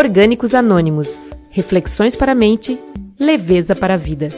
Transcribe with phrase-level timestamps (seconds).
[0.00, 1.14] Orgânicos Anônimos.
[1.50, 2.80] Reflexões para a mente,
[3.18, 4.30] leveza para a vida.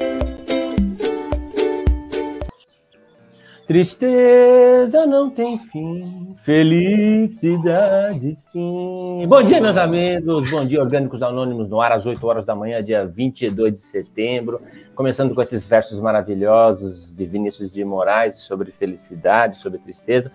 [3.65, 9.25] Tristeza não tem fim, felicidade sim.
[9.29, 10.51] Bom dia, meus amigos.
[10.51, 14.61] Bom dia, Orgânicos Anônimos, no ar às 8 horas da manhã, dia 22 de setembro.
[14.97, 20.33] Começando com esses versos maravilhosos de Vinícius de Moraes sobre felicidade, sobre tristeza.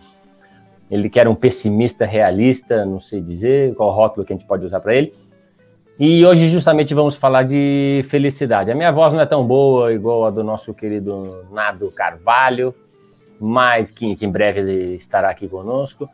[0.90, 4.66] Ele que era um pessimista realista, não sei dizer qual rótulo que a gente pode
[4.66, 5.14] usar para ele.
[6.00, 8.72] E hoje justamente vamos falar de felicidade.
[8.72, 12.74] A minha voz não é tão boa igual a do nosso querido Nado Carvalho,
[13.40, 16.08] mas que, que em breve ele estará aqui conosco.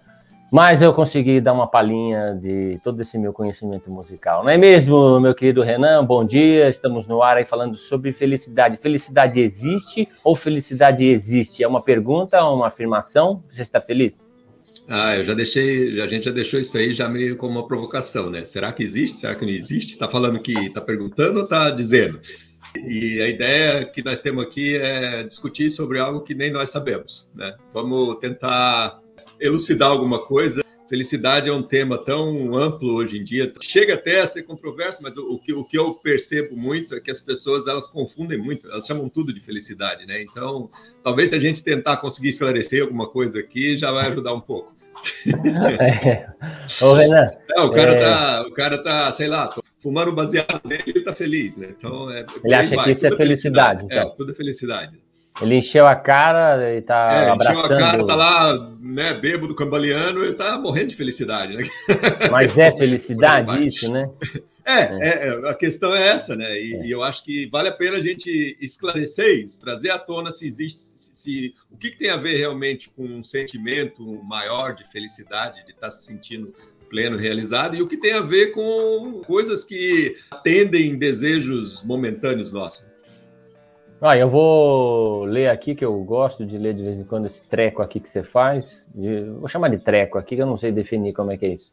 [0.49, 4.43] Mas eu consegui dar uma palhinha de todo esse meu conhecimento musical.
[4.43, 6.05] Não é mesmo, meu querido Renan?
[6.05, 8.77] Bom dia, estamos no ar aí falando sobre felicidade.
[8.77, 11.63] Felicidade existe ou felicidade existe?
[11.63, 13.43] É uma pergunta uma afirmação?
[13.47, 14.22] Você está feliz?
[14.87, 18.29] Ah, eu já deixei, a gente já deixou isso aí já meio como uma provocação,
[18.29, 18.43] né?
[18.45, 19.19] Será que existe?
[19.19, 19.93] Será que não existe?
[19.93, 22.19] Está falando que está perguntando ou está dizendo?
[22.75, 27.29] E a ideia que nós temos aqui é discutir sobre algo que nem nós sabemos,
[27.35, 27.55] né?
[27.73, 28.99] Vamos tentar
[29.39, 30.63] elucidar alguma coisa.
[30.89, 35.17] Felicidade é um tema tão amplo hoje em dia, chega até a ser controverso, mas
[35.17, 38.85] o, que, o que eu percebo muito é que as pessoas elas confundem muito, elas
[38.85, 40.21] chamam tudo de felicidade, né?
[40.21, 40.69] Então,
[41.03, 44.72] talvez se a gente tentar conseguir esclarecer alguma coisa aqui, já vai ajudar um pouco.
[45.79, 46.27] É.
[46.83, 47.31] Ô, Renan.
[47.55, 47.99] É, o, cara é...
[47.99, 49.49] tá, o cara tá, sei lá,
[49.81, 51.69] fumando baseado dele e tá feliz, né?
[51.77, 53.81] Então, é, ele acha vai, que isso é felicidade.
[53.81, 54.11] felicidade então.
[54.11, 55.03] É, tudo é felicidade.
[55.41, 57.65] Ele encheu a cara e tá é, abraçando.
[57.65, 61.63] Encheu a cara, tá lá, né, bêbado, cambaleando, ele tá morrendo de felicidade, né?
[62.31, 64.09] Mas é felicidade isso, né?
[64.65, 65.49] É, é, é.
[65.49, 66.59] a questão é essa, né?
[66.59, 66.85] E, é.
[66.85, 70.47] e, eu acho que vale a pena a gente esclarecer isso, trazer à tona se
[70.47, 74.89] existe, se, se o que, que, tem a ver realmente com um sentimento maior de
[74.89, 76.53] felicidade, de estar tá se sentindo
[76.89, 82.93] pleno, realizado, e o que tem a ver com coisas que atendem desejos momentâneos nossos.
[83.99, 87.41] Ah, eu vou ler aqui, que eu gosto de ler de vez em quando esse
[87.43, 88.85] treco aqui que você faz.
[89.39, 91.71] Vou chamar de treco aqui, que eu não sei definir como é que é isso.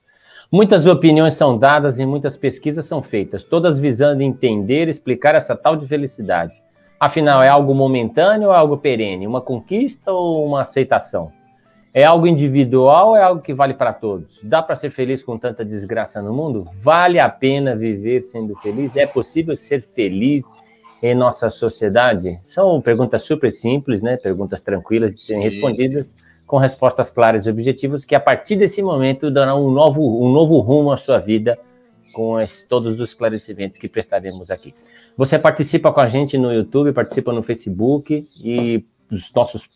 [0.53, 5.55] Muitas opiniões são dadas e muitas pesquisas são feitas, todas visando entender e explicar essa
[5.55, 6.61] tal de felicidade.
[6.99, 9.29] Afinal, é algo momentâneo ou é algo perene?
[9.29, 11.31] Uma conquista ou uma aceitação?
[11.95, 14.41] É algo individual ou é algo que vale para todos?
[14.43, 16.67] Dá para ser feliz com tanta desgraça no mundo?
[16.75, 18.97] Vale a pena viver sendo feliz?
[18.97, 20.47] É possível ser feliz
[21.01, 22.41] em nossa sociedade?
[22.45, 24.17] São perguntas super simples, né?
[24.17, 26.17] Perguntas tranquilas de serem respondidas,
[26.51, 30.59] com respostas claras e objetivas, que a partir desse momento darão um novo, um novo
[30.59, 31.57] rumo à sua vida,
[32.13, 34.75] com esse, todos os esclarecimentos que prestaremos aqui.
[35.17, 39.69] Você participa com a gente no YouTube, participa no Facebook e os nossos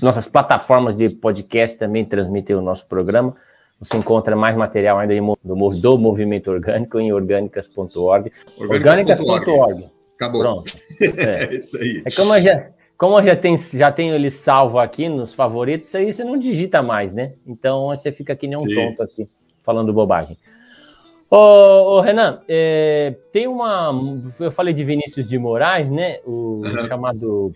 [0.00, 3.36] nossas plataformas de podcast também transmitem o nosso programa.
[3.78, 5.14] Você encontra mais material ainda
[5.44, 8.32] do, do Movimento Orgânico em orgânicas.org.
[8.58, 9.90] Orgânicas.org.
[10.14, 10.40] Acabou.
[10.40, 10.72] Pronto.
[11.18, 11.44] É.
[11.44, 12.02] é isso aí.
[12.06, 16.12] É como eu já, como já tenho, já tenho ele salvo aqui nos favoritos, aí
[16.12, 17.34] você não digita mais, né?
[17.46, 18.74] Então você fica aqui nem um Sim.
[18.74, 19.28] tonto aqui,
[19.62, 20.36] falando bobagem.
[21.30, 23.92] Ô, ô Renan, é, tem uma.
[24.40, 26.18] Eu falei de Vinícius de Moraes, né?
[26.26, 26.86] O uhum.
[26.88, 27.54] chamado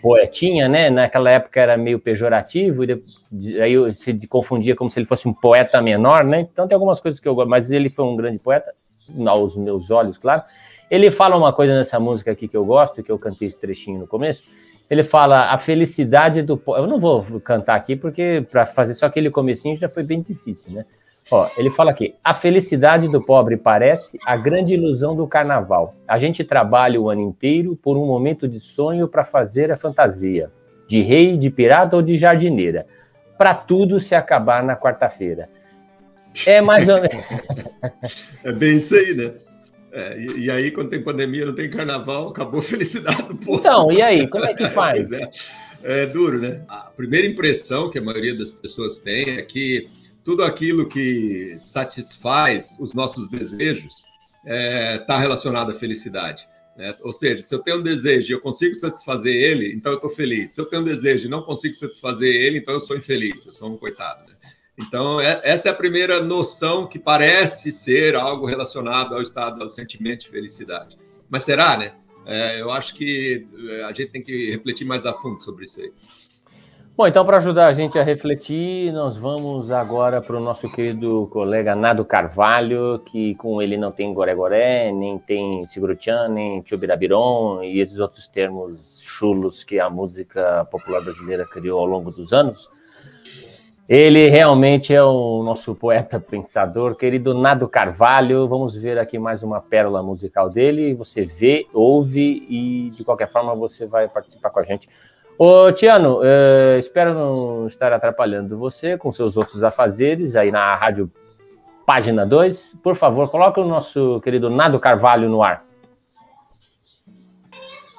[0.00, 0.90] poetinha, né?
[0.90, 5.82] Naquela época era meio pejorativo, e aí se confundia como se ele fosse um poeta
[5.82, 6.46] menor, né?
[6.52, 8.72] Então tem algumas coisas que eu gosto, mas ele foi um grande poeta,
[9.26, 10.42] aos meus olhos, claro.
[10.88, 13.98] Ele fala uma coisa nessa música aqui que eu gosto, que eu cantei esse trechinho
[13.98, 14.44] no começo.
[14.88, 16.60] Ele fala a felicidade do.
[16.68, 20.72] Eu não vou cantar aqui, porque para fazer só aquele comecinho já foi bem difícil,
[20.72, 20.84] né?
[21.30, 25.94] Ó, ele fala aqui: a felicidade do pobre parece a grande ilusão do carnaval.
[26.06, 30.50] A gente trabalha o ano inteiro por um momento de sonho para fazer a fantasia,
[30.86, 32.86] de rei, de pirata ou de jardineira,
[33.38, 35.48] para tudo se acabar na quarta-feira.
[36.46, 37.24] É mais ou menos.
[38.44, 39.32] é bem isso aí, né?
[39.94, 43.60] É, e, e, aí, quando tem pandemia, não tem carnaval, acabou a felicidade do povo.
[43.60, 45.12] Então, e aí, como é que faz?
[45.12, 45.30] é,
[45.84, 46.62] é duro, né?
[46.68, 49.88] A primeira impressão que a maioria das pessoas tem é que
[50.24, 53.94] tudo aquilo que satisfaz os nossos desejos
[54.42, 56.44] está é, tá relacionado à felicidade.
[56.76, 56.96] Né?
[57.02, 60.10] Ou seja, se eu tenho um desejo e eu consigo satisfazer ele, então eu estou
[60.10, 60.52] feliz.
[60.52, 63.52] Se eu tenho um desejo e não consigo satisfazer ele, então eu sou infeliz, eu
[63.52, 64.26] sou um coitado.
[64.26, 64.34] Né?
[64.76, 69.68] Então, é, essa é a primeira noção que parece ser algo relacionado ao estado, ao
[69.68, 70.98] sentimento de felicidade.
[71.28, 71.92] Mas será, né?
[72.26, 75.80] É, eu acho que é, a gente tem que refletir mais a fundo sobre isso
[75.80, 75.92] aí.
[76.96, 81.28] Bom, então, para ajudar a gente a refletir, nós vamos agora para o nosso querido
[81.32, 87.80] colega Nado Carvalho, que com ele não tem Goré-Goré, nem tem Sigurutian, nem Chubirabiron e
[87.80, 92.70] esses outros termos chulos que a música popular brasileira criou ao longo dos anos.
[93.86, 98.48] Ele realmente é o nosso poeta pensador, querido Nado Carvalho.
[98.48, 100.94] Vamos ver aqui mais uma pérola musical dele.
[100.94, 104.88] Você vê, ouve e de qualquer forma você vai participar com a gente.
[105.36, 111.12] Ô, Tiano, uh, espero não estar atrapalhando você com seus outros afazeres aí na Rádio
[111.84, 112.76] Página 2.
[112.82, 115.62] Por favor, coloque o nosso querido Nado Carvalho no ar.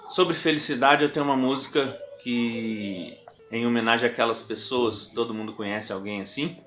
[0.10, 6.22] Sobre felicidade, eu tenho uma música que em homenagem àquelas pessoas, todo mundo conhece alguém
[6.22, 6.58] assim,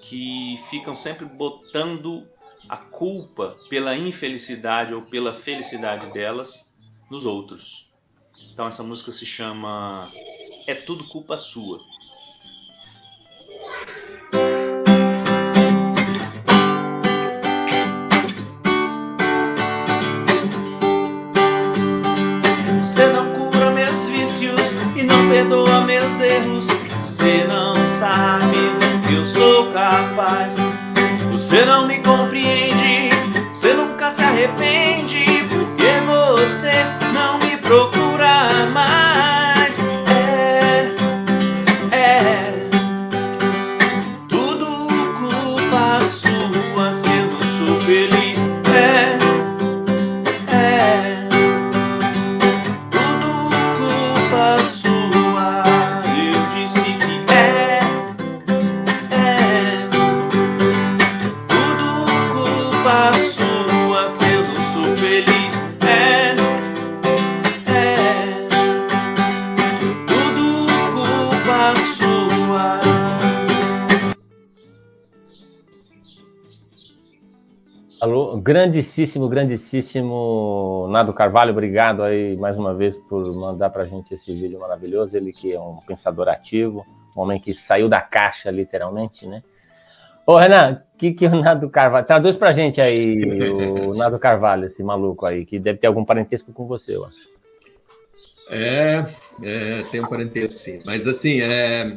[0.00, 2.26] que ficam sempre botando
[2.68, 6.74] a culpa pela infelicidade ou pela felicidade delas
[7.10, 7.90] nos outros.
[8.52, 10.10] Então essa música se chama
[10.66, 11.80] É Tudo Culpa Sua.
[22.80, 24.60] Você não cura meus vícios
[24.96, 25.73] e não perdoa
[26.04, 26.66] meus erros.
[27.00, 30.56] Você não sabe do que eu sou capaz.
[31.32, 33.10] Você não me compreende,
[33.52, 35.24] você nunca se arrepende.
[35.48, 36.72] Porque você
[37.12, 39.33] não me procura mais.
[78.74, 84.58] Grandíssimo, grandíssimo Nado Carvalho, obrigado aí mais uma vez por mandar pra gente esse vídeo
[84.58, 85.16] maravilhoso.
[85.16, 86.84] Ele que é um pensador ativo,
[87.16, 89.44] um homem que saiu da caixa, literalmente, né?
[90.26, 92.06] Ô, Renan, o que, que o Nado Carvalho.
[92.06, 96.52] Traduz pra gente aí o Nado Carvalho, esse maluco aí, que deve ter algum parentesco
[96.52, 97.28] com você, eu acho.
[98.50, 99.06] É,
[99.42, 100.80] é, tem um parentesco, sim.
[100.84, 101.92] Mas, assim, é,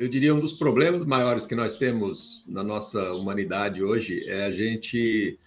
[0.00, 4.50] eu diria um dos problemas maiores que nós temos na nossa humanidade hoje é a
[4.50, 5.38] gente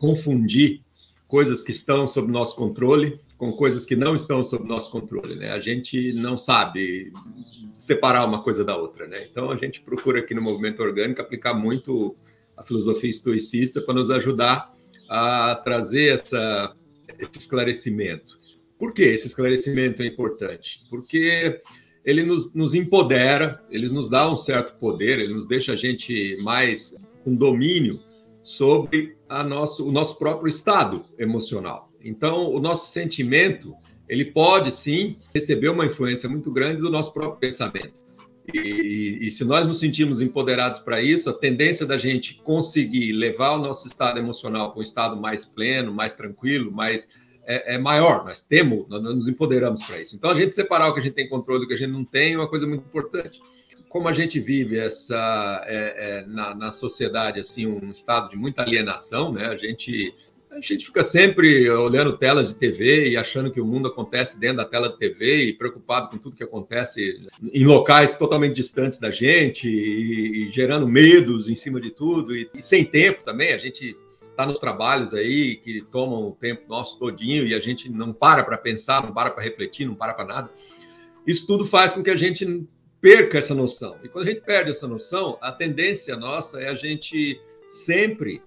[0.00, 0.80] confundir
[1.28, 5.52] coisas que estão sob nosso controle com coisas que não estão sob nosso controle, né?
[5.52, 7.12] A gente não sabe
[7.78, 9.26] separar uma coisa da outra, né?
[9.30, 12.16] Então a gente procura aqui no movimento orgânico aplicar muito
[12.56, 14.74] a filosofia estoicista para nos ajudar
[15.08, 16.74] a trazer essa,
[17.18, 18.36] esse esclarecimento.
[18.78, 20.82] Por que esse esclarecimento é importante?
[20.90, 21.62] Porque
[22.04, 26.36] ele nos, nos empodera, ele nos dá um certo poder, ele nos deixa a gente
[26.42, 28.00] mais com domínio
[28.50, 31.88] sobre a nosso, o nosso próprio estado emocional.
[32.02, 33.74] Então, o nosso sentimento,
[34.08, 38.00] ele pode sim receber uma influência muito grande do nosso próprio pensamento.
[38.52, 43.12] E, e, e se nós nos sentimos empoderados para isso, a tendência da gente conseguir
[43.12, 47.08] levar o nosso estado emocional para um estado mais pleno, mais tranquilo, mais
[47.46, 48.24] é, é maior.
[48.24, 50.16] Nós temos, nós nos empoderamos para isso.
[50.16, 52.04] Então, a gente separar o que a gente tem controle do que a gente não
[52.04, 53.40] tem é uma coisa muito importante
[53.90, 58.62] como a gente vive essa é, é, na, na, sociedade assim um estado de muita
[58.62, 59.46] alienação, né?
[59.46, 60.14] A gente
[60.48, 64.58] a gente fica sempre olhando tela de TV e achando que o mundo acontece dentro
[64.58, 69.10] da tela de TV e preocupado com tudo que acontece em locais totalmente distantes da
[69.10, 73.52] gente e, e gerando medos em cima de tudo e, e sem tempo também.
[73.52, 73.96] A gente
[74.30, 78.44] está nos trabalhos aí que tomam o tempo nosso todinho e a gente não para
[78.44, 80.50] para pensar, não para para refletir, não para para nada.
[81.26, 82.68] Isso tudo faz com que a gente
[83.00, 83.96] perca essa noção.
[84.02, 88.42] E quando a gente perde essa noção, a tendência nossa é a gente sempre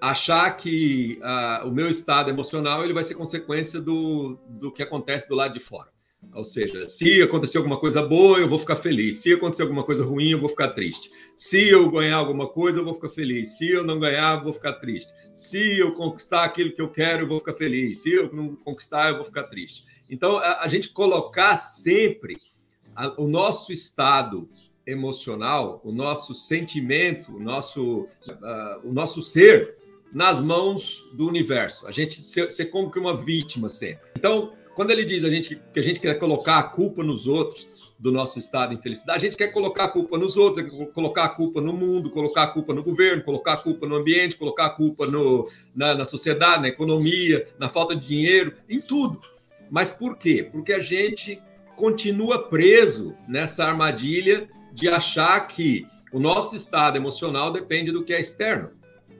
[0.00, 5.28] achar que uh, o meu estado emocional ele vai ser consequência do, do que acontece
[5.28, 5.88] do lado de fora.
[6.32, 9.18] Ou seja, se acontecer alguma coisa boa, eu vou ficar feliz.
[9.18, 11.10] Se acontecer alguma coisa ruim, eu vou ficar triste.
[11.36, 13.58] Se eu ganhar alguma coisa, eu vou ficar feliz.
[13.58, 15.12] Se eu não ganhar, eu vou ficar triste.
[15.34, 18.02] Se eu conquistar aquilo que eu quero, eu vou ficar feliz.
[18.02, 19.84] Se eu não conquistar, eu vou ficar triste.
[20.08, 22.36] Então, a, a gente colocar sempre
[22.94, 24.48] a, o nosso estado
[24.86, 29.76] emocional, o nosso sentimento, o nosso, uh, o nosso ser
[30.12, 31.86] nas mãos do universo.
[31.86, 34.08] A gente ser como que uma vítima sempre.
[34.16, 37.68] Então, quando ele diz a gente, que a gente quer colocar a culpa nos outros
[37.98, 41.28] do nosso estado de infelicidade, a gente quer colocar a culpa nos outros, colocar a
[41.28, 44.70] culpa no mundo, colocar a culpa no governo, colocar a culpa no ambiente, colocar a
[44.70, 49.20] culpa no, na, na sociedade, na economia, na falta de dinheiro, em tudo.
[49.70, 50.48] Mas por quê?
[50.50, 51.40] Porque a gente
[51.76, 58.20] continua preso nessa armadilha de achar que o nosso estado emocional depende do que é
[58.20, 58.70] externo.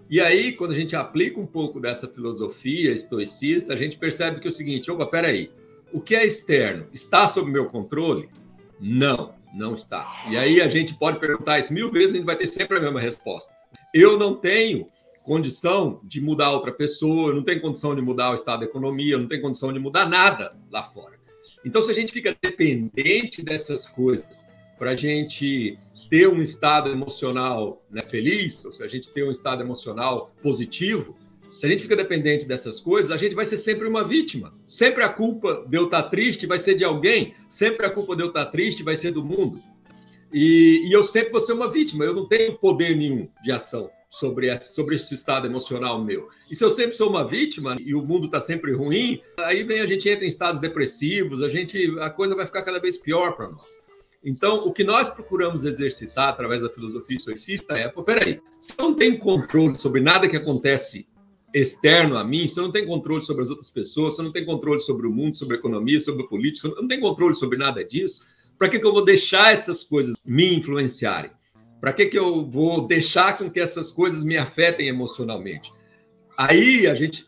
[0.08, 4.46] E aí, quando a gente aplica um pouco dessa filosofia estoicista, a gente percebe que
[4.46, 5.50] é o seguinte: opa, peraí,
[5.92, 8.28] o que é externo está sob meu controle?
[8.80, 10.04] Não, Não está.
[10.28, 12.80] E aí a gente pode perguntar isso mil vezes, a gente vai ter sempre a
[12.80, 13.54] mesma resposta.
[13.94, 14.88] Eu não tenho
[15.22, 19.14] condição de mudar outra pessoa, eu não tenho condição de mudar o estado da economia,
[19.14, 21.13] eu não tenho condição de mudar nada lá fora.
[21.64, 24.46] Então, se a gente fica dependente dessas coisas
[24.78, 25.78] para a gente
[26.10, 31.16] ter um estado emocional né, feliz, ou se a gente ter um estado emocional positivo,
[31.58, 34.52] se a gente fica dependente dessas coisas, a gente vai ser sempre uma vítima.
[34.66, 38.22] Sempre a culpa de eu estar triste vai ser de alguém, sempre a culpa de
[38.22, 39.62] eu estar triste vai ser do mundo.
[40.32, 43.88] E, e eu sempre vou ser uma vítima, eu não tenho poder nenhum de ação
[44.14, 46.28] sobre esse, sobre esse estado emocional meu.
[46.50, 49.80] E se eu sempre sou uma vítima e o mundo está sempre ruim, aí vem
[49.80, 53.32] a gente entra em estados depressivos, a gente a coisa vai ficar cada vez pior
[53.36, 53.84] para nós.
[54.24, 58.94] Então, o que nós procuramos exercitar através da filosofia estoicista é, peraí, se eu não
[58.94, 61.06] tenho controle sobre nada que acontece
[61.52, 64.32] externo a mim, se eu não tenho controle sobre as outras pessoas, se eu não
[64.32, 67.34] tenho controle sobre o mundo, sobre a economia, sobre a política, eu não tenho controle
[67.34, 68.24] sobre nada disso,
[68.56, 71.30] para que, que eu vou deixar essas coisas me influenciarem?
[71.84, 75.70] Para que, que eu vou deixar com que essas coisas me afetem emocionalmente?
[76.34, 77.26] Aí a gente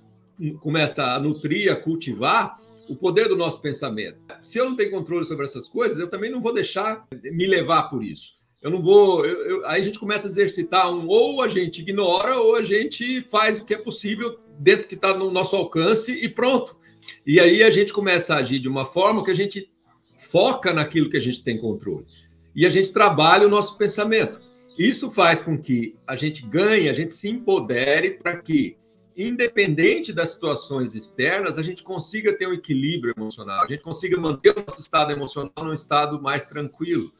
[0.63, 2.59] começa a nutrir, a cultivar
[2.89, 4.17] o poder do nosso pensamento.
[4.41, 7.91] Se eu não tenho controle sobre essas coisas, eu também não vou deixar me levar
[7.91, 8.37] por isso.
[8.63, 9.27] Eu não vou.
[9.27, 12.63] Eu, eu, aí a gente começa a exercitar um ou a gente ignora ou a
[12.63, 16.79] gente faz o que é possível dentro que está no nosso alcance e pronto.
[17.27, 19.71] E aí a gente começa a agir de uma forma que a gente
[20.17, 22.07] foca naquilo que a gente tem controle.
[22.55, 24.46] E a gente trabalha o nosso pensamento.
[24.79, 28.77] Isso faz com que a gente ganhe, a gente se empodere para que
[29.17, 34.51] independente das situações externas, a gente consiga ter um equilíbrio emocional, a gente consiga manter
[34.51, 37.11] o nosso estado emocional num estado mais tranquilo.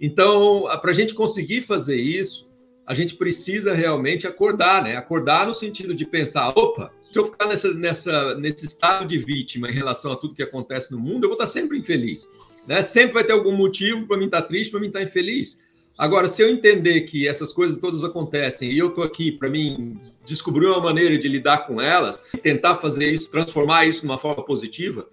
[0.00, 2.48] Então, para a gente conseguir fazer isso,
[2.86, 4.96] a gente precisa realmente acordar, né?
[4.96, 9.68] Acordar no sentido de pensar, opa, se eu ficar nessa, nessa, nesse estado de vítima
[9.68, 12.30] em relação a tudo que acontece no mundo, eu vou estar sempre infeliz.
[12.66, 12.82] Né?
[12.82, 15.60] Sempre vai ter algum motivo para mim estar triste, para mim estar infeliz.
[15.96, 19.98] Agora, se eu entender que essas coisas todas acontecem e eu estou aqui para mim
[20.24, 25.06] descobrir uma maneira de lidar com elas, tentar fazer isso, transformar isso numa forma positiva,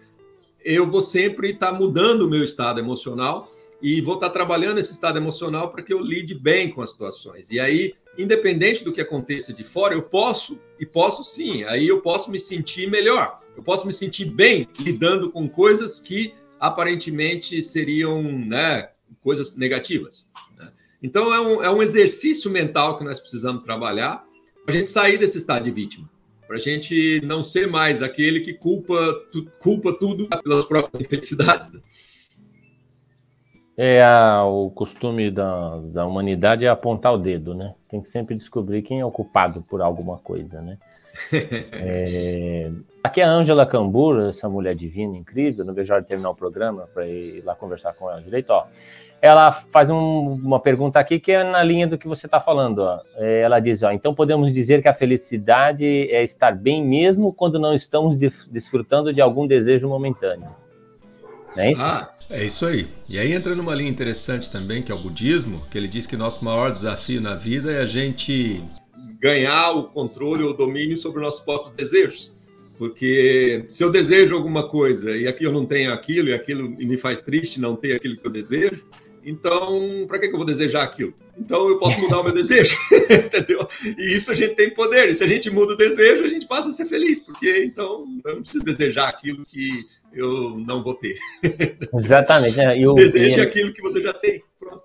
[0.63, 4.79] eu vou sempre estar tá mudando o meu estado emocional e vou estar tá trabalhando
[4.79, 7.49] esse estado emocional para que eu lide bem com as situações.
[7.49, 12.01] E aí, independente do que aconteça de fora, eu posso, e posso sim, aí eu
[12.01, 18.21] posso me sentir melhor, eu posso me sentir bem lidando com coisas que aparentemente seriam
[18.21, 18.89] né,
[19.21, 20.29] coisas negativas.
[21.01, 24.23] Então, é um, é um exercício mental que nós precisamos trabalhar
[24.65, 26.09] para a gente sair desse estado de vítima,
[26.47, 28.95] para a gente não ser mais aquele que culpa,
[29.31, 31.73] tu, culpa tudo pelas próprias infelicidades.
[31.73, 31.79] Né?
[33.77, 37.73] É a, o costume da, da humanidade é apontar o dedo, né?
[37.87, 40.77] Tem que sempre descobrir quem é o culpado por alguma coisa, né?
[41.31, 45.63] é, aqui é a Ângela Cambura, essa mulher divina, incrível.
[45.63, 48.49] Não vejo a hora de terminar o programa para ir lá conversar com ela direito.
[48.49, 48.65] Ó,
[49.21, 52.79] ela faz um, uma pergunta aqui que é na linha do que você está falando.
[52.79, 52.99] Ó.
[53.15, 57.59] É, ela diz: ó, então podemos dizer que a felicidade é estar bem mesmo quando
[57.59, 58.17] não estamos
[58.49, 60.49] desfrutando de algum desejo momentâneo.
[61.55, 61.81] Não é isso?
[61.81, 62.87] Ah, é isso aí.
[63.07, 66.15] E aí entra numa linha interessante também, que é o budismo, que ele diz que
[66.15, 68.63] nosso maior desafio na vida é a gente
[69.19, 72.31] ganhar o controle ou o domínio sobre os nossos próprios desejos.
[72.77, 76.97] Porque se eu desejo alguma coisa e aqui eu não tenho aquilo, e aquilo me
[76.97, 78.85] faz triste não ter aquilo que eu desejo,
[79.29, 81.13] então, para que, que eu vou desejar aquilo?
[81.37, 82.75] Então, eu posso mudar o meu desejo,
[83.09, 83.67] entendeu?
[83.97, 85.09] E isso a gente tem poder.
[85.09, 88.05] E se a gente muda o desejo, a gente passa a ser feliz, porque então
[88.25, 91.17] eu não preciso desejar aquilo que eu não vou ter.
[91.93, 92.57] Exatamente.
[92.57, 92.79] Né?
[92.79, 93.41] E o, Deseje e...
[93.41, 94.43] aquilo que você já tem.
[94.59, 94.83] Pronto.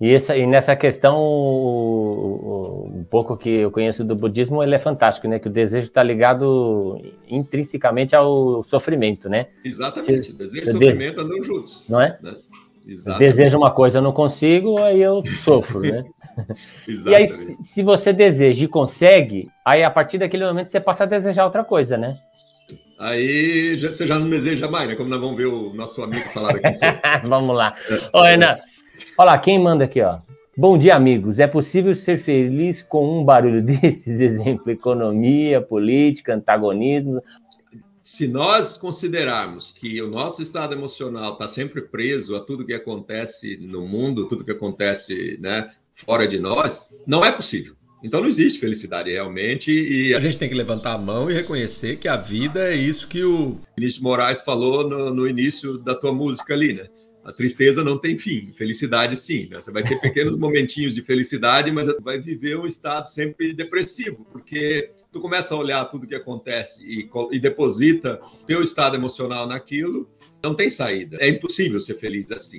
[0.00, 4.74] E, essa, e nessa questão, o, o, um pouco que eu conheço do budismo, ele
[4.74, 5.38] é fantástico, né?
[5.38, 9.48] Que o desejo está ligado intrinsecamente ao sofrimento, né?
[9.64, 10.26] Exatamente.
[10.26, 11.84] Se, desejo e sofrimento andam juntos.
[11.88, 12.18] Não é?
[12.20, 12.36] Né?
[13.18, 16.04] Desejo uma coisa, eu não consigo, aí eu sofro, né?
[17.06, 21.04] e aí, se, se, você deseja e consegue, aí a partir daquele momento você passa
[21.04, 22.18] a desejar outra coisa, né?
[22.98, 24.96] Aí já, você já não deseja mais, né?
[24.96, 26.78] Como nós vamos ver o nosso amigo falar aqui.
[27.26, 27.74] vamos lá.
[28.12, 28.56] Ô, Renan,
[29.16, 30.18] olha lá, quem manda aqui, ó.
[30.56, 31.40] Bom dia, amigos.
[31.40, 34.20] É possível ser feliz com um barulho desses?
[34.20, 37.20] Exemplo, economia, política, antagonismo
[38.04, 43.56] se nós considerarmos que o nosso estado emocional está sempre preso a tudo que acontece
[43.56, 47.74] no mundo, tudo que acontece né, fora de nós, não é possível.
[48.02, 51.96] Então não existe felicidade realmente e a gente tem que levantar a mão e reconhecer
[51.96, 56.12] que a vida é isso que o Vinícius Moraes falou no, no início da tua
[56.12, 56.86] música ali, né?
[57.24, 59.48] A tristeza não tem fim, felicidade sim.
[59.48, 59.62] Né?
[59.62, 64.90] Você vai ter pequenos momentinhos de felicidade, mas vai viver um estado sempre depressivo, porque
[65.14, 70.10] tu começa a olhar tudo que acontece e, e deposita teu estado emocional naquilo,
[70.42, 71.16] não tem saída.
[71.20, 72.58] É impossível ser feliz assim.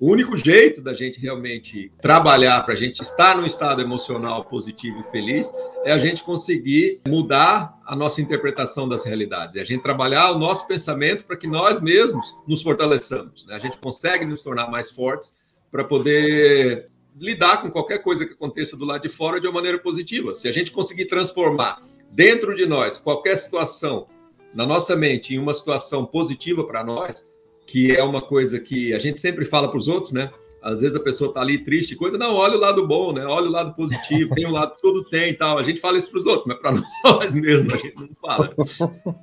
[0.00, 5.04] O único jeito da gente realmente trabalhar para a gente estar num estado emocional positivo
[5.06, 5.48] e feliz
[5.84, 10.38] é a gente conseguir mudar a nossa interpretação das realidades, é a gente trabalhar o
[10.38, 13.46] nosso pensamento para que nós mesmos nos fortaleçamos.
[13.46, 13.54] Né?
[13.54, 15.36] A gente consegue nos tornar mais fortes
[15.70, 16.86] para poder
[17.18, 20.34] lidar com qualquer coisa que aconteça do lado de fora de uma maneira positiva.
[20.34, 21.80] Se a gente conseguir transformar
[22.10, 24.06] dentro de nós qualquer situação
[24.54, 27.32] na nossa mente em uma situação positiva para nós,
[27.66, 30.30] que é uma coisa que a gente sempre fala para os outros, né?
[30.62, 33.22] Às vezes a pessoa está ali triste, coisa, não, olha o lado bom, né?
[33.26, 35.58] Olha o lado positivo, tem um lado, tudo tem e tal.
[35.58, 36.72] A gente fala isso para os outros, mas para
[37.04, 38.54] nós mesmos a gente não fala.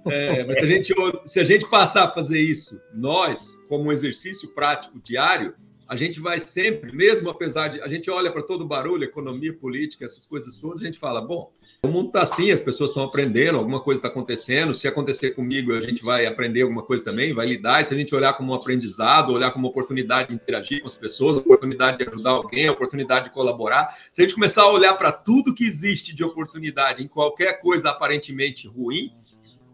[0.05, 0.93] É, mas se a, gente,
[1.25, 5.55] se a gente passar a fazer isso, nós, como um exercício prático diário,
[5.91, 7.81] a gente vai sempre, mesmo apesar de.
[7.81, 11.19] A gente olha para todo o barulho, economia, política, essas coisas todas, a gente fala:
[11.19, 11.51] bom,
[11.83, 14.73] o mundo está assim, as pessoas estão aprendendo, alguma coisa está acontecendo.
[14.73, 17.81] Se acontecer comigo, a gente vai aprender alguma coisa também, vai lidar.
[17.81, 20.87] E se a gente olhar como um aprendizado, olhar como uma oportunidade de interagir com
[20.87, 24.93] as pessoas, oportunidade de ajudar alguém, oportunidade de colaborar, se a gente começar a olhar
[24.93, 29.11] para tudo que existe de oportunidade em qualquer coisa aparentemente ruim,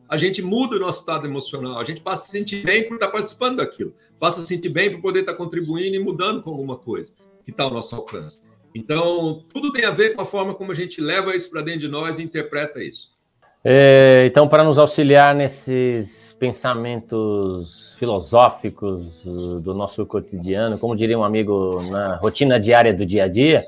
[0.09, 2.95] a gente muda o nosso estado emocional, a gente passa a se sentir bem por
[2.95, 6.49] estar participando daquilo, passa a se sentir bem por poder estar contribuindo e mudando com
[6.49, 8.47] alguma coisa que está ao nosso alcance.
[8.73, 11.81] Então, tudo tem a ver com a forma como a gente leva isso para dentro
[11.81, 13.17] de nós e interpreta isso.
[13.63, 21.81] É, então, para nos auxiliar nesses pensamentos filosóficos do nosso cotidiano, como diria um amigo
[21.89, 23.67] na rotina diária do dia a dia,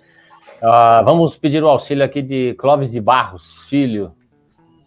[0.61, 4.13] uh, vamos pedir o auxílio aqui de Clóvis de Barros, filho,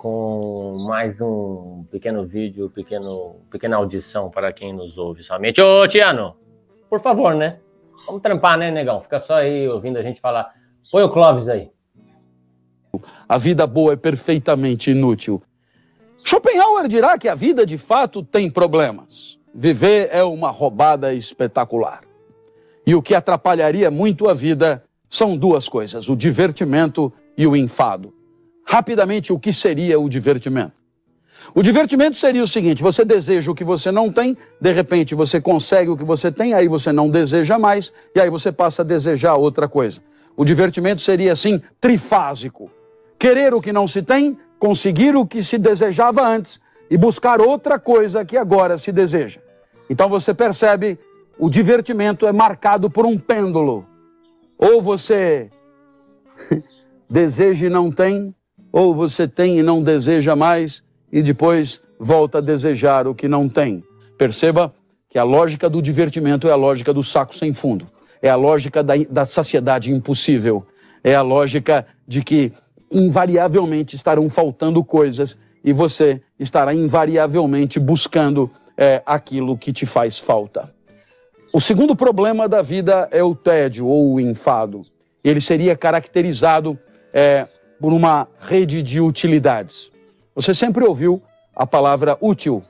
[0.02, 5.62] com mais um pequeno vídeo, pequeno, pequena audição para quem nos ouve somente.
[5.62, 6.34] Ô, Tiano,
[6.90, 7.60] por favor, né?
[8.04, 9.00] Vamos trampar, né, negão?
[9.00, 10.52] Fica só aí ouvindo a gente falar.
[10.90, 11.70] Põe o Clóvis aí.
[13.28, 15.40] A vida boa é perfeitamente inútil.
[16.24, 19.38] Schopenhauer dirá que a vida de fato tem problemas.
[19.54, 22.00] Viver é uma roubada espetacular.
[22.84, 28.12] E o que atrapalharia muito a vida são duas coisas: o divertimento e o enfado
[28.64, 30.82] rapidamente o que seria o divertimento.
[31.54, 35.40] O divertimento seria o seguinte: você deseja o que você não tem, de repente você
[35.40, 38.84] consegue o que você tem, aí você não deseja mais, e aí você passa a
[38.84, 40.00] desejar outra coisa.
[40.36, 42.70] O divertimento seria assim, trifásico:
[43.18, 47.78] querer o que não se tem, conseguir o que se desejava antes e buscar outra
[47.78, 49.40] coisa que agora se deseja.
[49.90, 50.98] Então você percebe,
[51.38, 53.86] o divertimento é marcado por um pêndulo.
[54.56, 55.50] Ou você
[57.10, 58.34] deseja e não tem,
[58.72, 60.82] ou você tem e não deseja mais
[61.12, 63.84] e depois volta a desejar o que não tem.
[64.16, 64.74] Perceba
[65.10, 67.86] que a lógica do divertimento é a lógica do saco sem fundo,
[68.22, 70.64] é a lógica da, da saciedade impossível,
[71.04, 72.52] é a lógica de que
[72.90, 80.72] invariavelmente estarão faltando coisas e você estará invariavelmente buscando é, aquilo que te faz falta.
[81.52, 84.82] O segundo problema da vida é o tédio ou o enfado.
[85.22, 86.78] Ele seria caracterizado
[87.12, 87.46] é,
[87.82, 89.90] por uma rede de utilidades.
[90.36, 91.20] Você sempre ouviu
[91.54, 92.62] a palavra útil.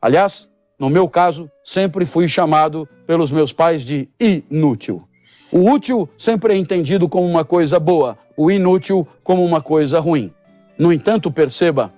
[0.00, 5.02] Aliás, no meu caso, sempre fui chamado pelos meus pais de inútil.
[5.50, 10.32] O útil sempre é entendido como uma coisa boa, o inútil como uma coisa ruim.
[10.78, 11.92] No entanto, perceba,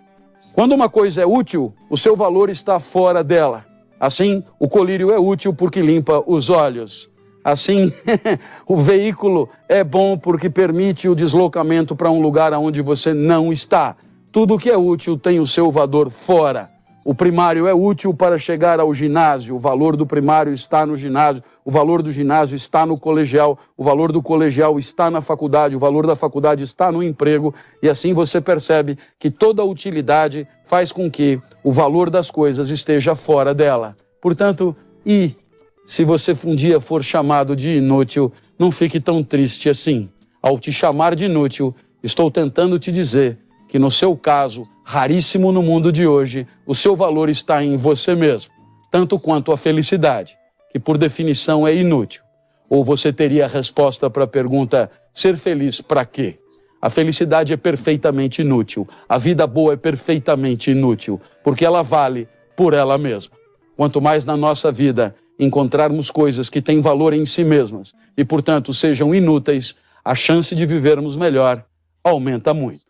[0.55, 3.67] quando uma coisa é útil, o seu valor está fora dela.
[4.01, 7.11] Assim, o colírio é útil porque limpa os olhos.
[7.45, 7.93] Assim,
[8.67, 13.97] o veículo é bom porque permite o deslocamento para um lugar onde você não está.
[14.31, 16.71] Tudo que é útil tem o seu valor fora.
[17.05, 21.43] O primário é útil para chegar ao ginásio, o valor do primário está no ginásio,
[21.65, 25.81] o valor do ginásio está no colegial, o valor do colegial está na faculdade, o
[25.81, 27.53] valor da faculdade está no emprego,
[27.83, 33.17] e assim você percebe que toda utilidade faz com que o valor das coisas esteja
[33.17, 33.97] fora dela.
[34.21, 35.35] Portanto, e
[35.85, 40.09] se você um dia for chamado de inútil, não fique tão triste assim.
[40.41, 45.63] Ao te chamar de inútil, estou tentando te dizer que, no seu caso, raríssimo no
[45.63, 48.53] mundo de hoje, o seu valor está em você mesmo,
[48.91, 50.37] tanto quanto a felicidade,
[50.71, 52.23] que por definição é inútil.
[52.69, 56.39] Ou você teria a resposta para a pergunta: ser feliz para quê?
[56.81, 58.89] A felicidade é perfeitamente inútil.
[59.09, 63.35] A vida boa é perfeitamente inútil, porque ela vale por ela mesma.
[63.77, 65.15] Quanto mais na nossa vida
[65.45, 70.67] encontrarmos coisas que têm valor em si mesmas e, portanto, sejam inúteis, a chance de
[70.67, 71.65] vivermos melhor
[72.03, 72.83] aumenta muito.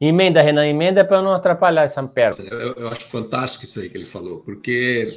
[0.00, 2.44] Emenda, Renan, emenda é para não atrapalhar essa perna.
[2.50, 5.16] Eu, eu acho fantástico isso aí que ele falou, porque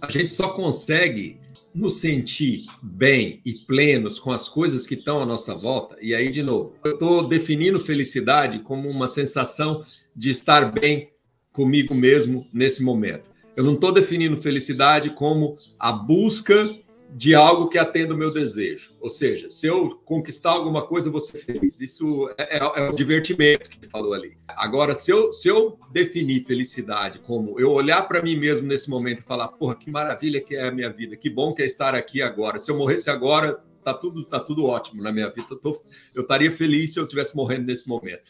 [0.00, 1.40] a gente só consegue
[1.74, 5.96] nos sentir bem e plenos com as coisas que estão à nossa volta.
[6.00, 9.82] E aí, de novo, eu estou definindo felicidade como uma sensação
[10.14, 11.10] de estar bem
[11.52, 13.31] comigo mesmo nesse momento.
[13.56, 16.74] Eu não estou definindo felicidade como a busca
[17.14, 18.92] de algo que atenda o meu desejo.
[19.00, 21.78] Ou seja, se eu conquistar alguma coisa, eu vou ser feliz.
[21.80, 24.38] Isso é, é, é o divertimento que ele falou ali.
[24.48, 29.20] Agora, se eu, se eu definir felicidade como eu olhar para mim mesmo nesse momento
[29.20, 31.94] e falar, porra, que maravilha que é a minha vida, que bom que é estar
[31.94, 32.58] aqui agora.
[32.58, 35.48] Se eu morresse agora, tá tudo, tá tudo ótimo na minha vida.
[35.50, 35.82] Eu, tô,
[36.14, 38.22] eu estaria feliz se eu estivesse morrendo nesse momento.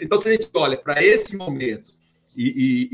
[0.00, 1.99] Então, se a gente olha para esse momento
[2.36, 2.88] e,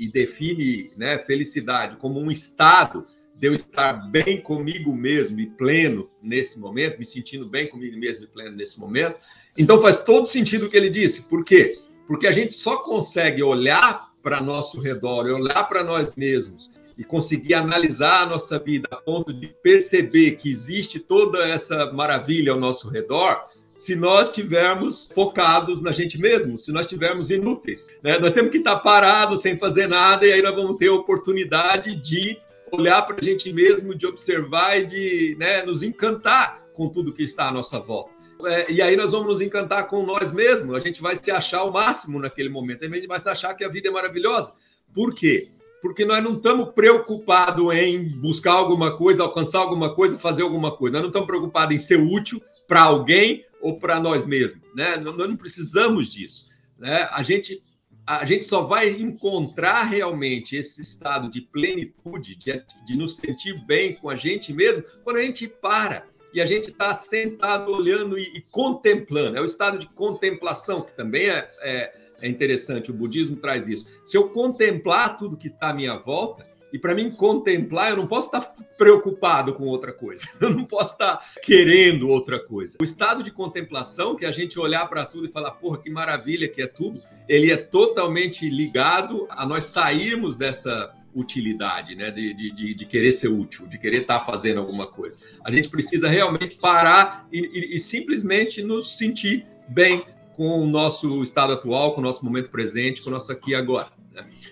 [0.00, 5.46] e, e, define né, felicidade como um estado de eu estar bem comigo mesmo e
[5.46, 9.16] pleno nesse momento, me sentindo bem comigo mesmo e pleno nesse momento,
[9.56, 11.28] então faz todo sentido o que ele disse.
[11.28, 11.78] Por quê?
[12.06, 17.54] Porque a gente só consegue olhar para nosso redor, olhar para nós mesmos e conseguir
[17.54, 22.88] analisar a nossa vida a ponto de perceber que existe toda essa maravilha ao nosso
[22.88, 23.44] redor,
[23.78, 27.88] se nós estivermos focados na gente mesmo, se nós estivermos inúteis.
[28.02, 28.18] Né?
[28.18, 31.94] Nós temos que estar parados, sem fazer nada, e aí nós vamos ter a oportunidade
[31.94, 32.36] de
[32.72, 37.22] olhar para a gente mesmo, de observar e de né, nos encantar com tudo que
[37.22, 38.10] está à nossa volta.
[38.46, 41.62] É, e aí nós vamos nos encantar com nós mesmos, a gente vai se achar
[41.62, 44.52] o máximo naquele momento, a gente vai se achar que a vida é maravilhosa.
[44.92, 45.48] Por quê?
[45.80, 50.94] porque nós não estamos preocupados em buscar alguma coisa, alcançar alguma coisa, fazer alguma coisa.
[50.94, 54.62] Nós não estamos preocupados em ser útil para alguém ou para nós mesmos.
[54.74, 54.96] Né?
[54.96, 56.48] Nós não precisamos disso.
[56.78, 57.08] Né?
[57.10, 57.62] A, gente,
[58.06, 63.94] a gente só vai encontrar realmente esse estado de plenitude, de, de nos sentir bem
[63.94, 68.22] com a gente mesmo, quando a gente para e a gente está sentado olhando e,
[68.36, 69.38] e, contemplando.
[69.38, 73.86] É o estado de contemplação, que também é, é é interessante, o budismo traz isso.
[74.04, 78.06] Se eu contemplar tudo que está à minha volta, e para mim contemplar, eu não
[78.06, 82.76] posso estar preocupado com outra coisa, eu não posso estar querendo outra coisa.
[82.80, 85.90] O estado de contemplação, que é a gente olhar para tudo e falar, porra, que
[85.90, 92.10] maravilha que é tudo, ele é totalmente ligado a nós sairmos dessa utilidade, né?
[92.10, 95.18] De, de, de querer ser útil, de querer estar fazendo alguma coisa.
[95.44, 100.04] A gente precisa realmente parar e, e, e simplesmente nos sentir bem
[100.36, 103.54] com o nosso estado atual, com o nosso momento presente, com o nosso aqui e
[103.54, 103.97] agora.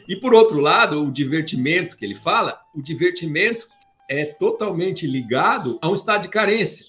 [0.09, 3.67] E por outro lado, o divertimento que ele fala, o divertimento
[4.09, 6.87] é totalmente ligado a um estado de carência.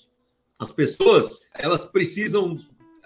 [0.60, 2.60] As pessoas, elas precisam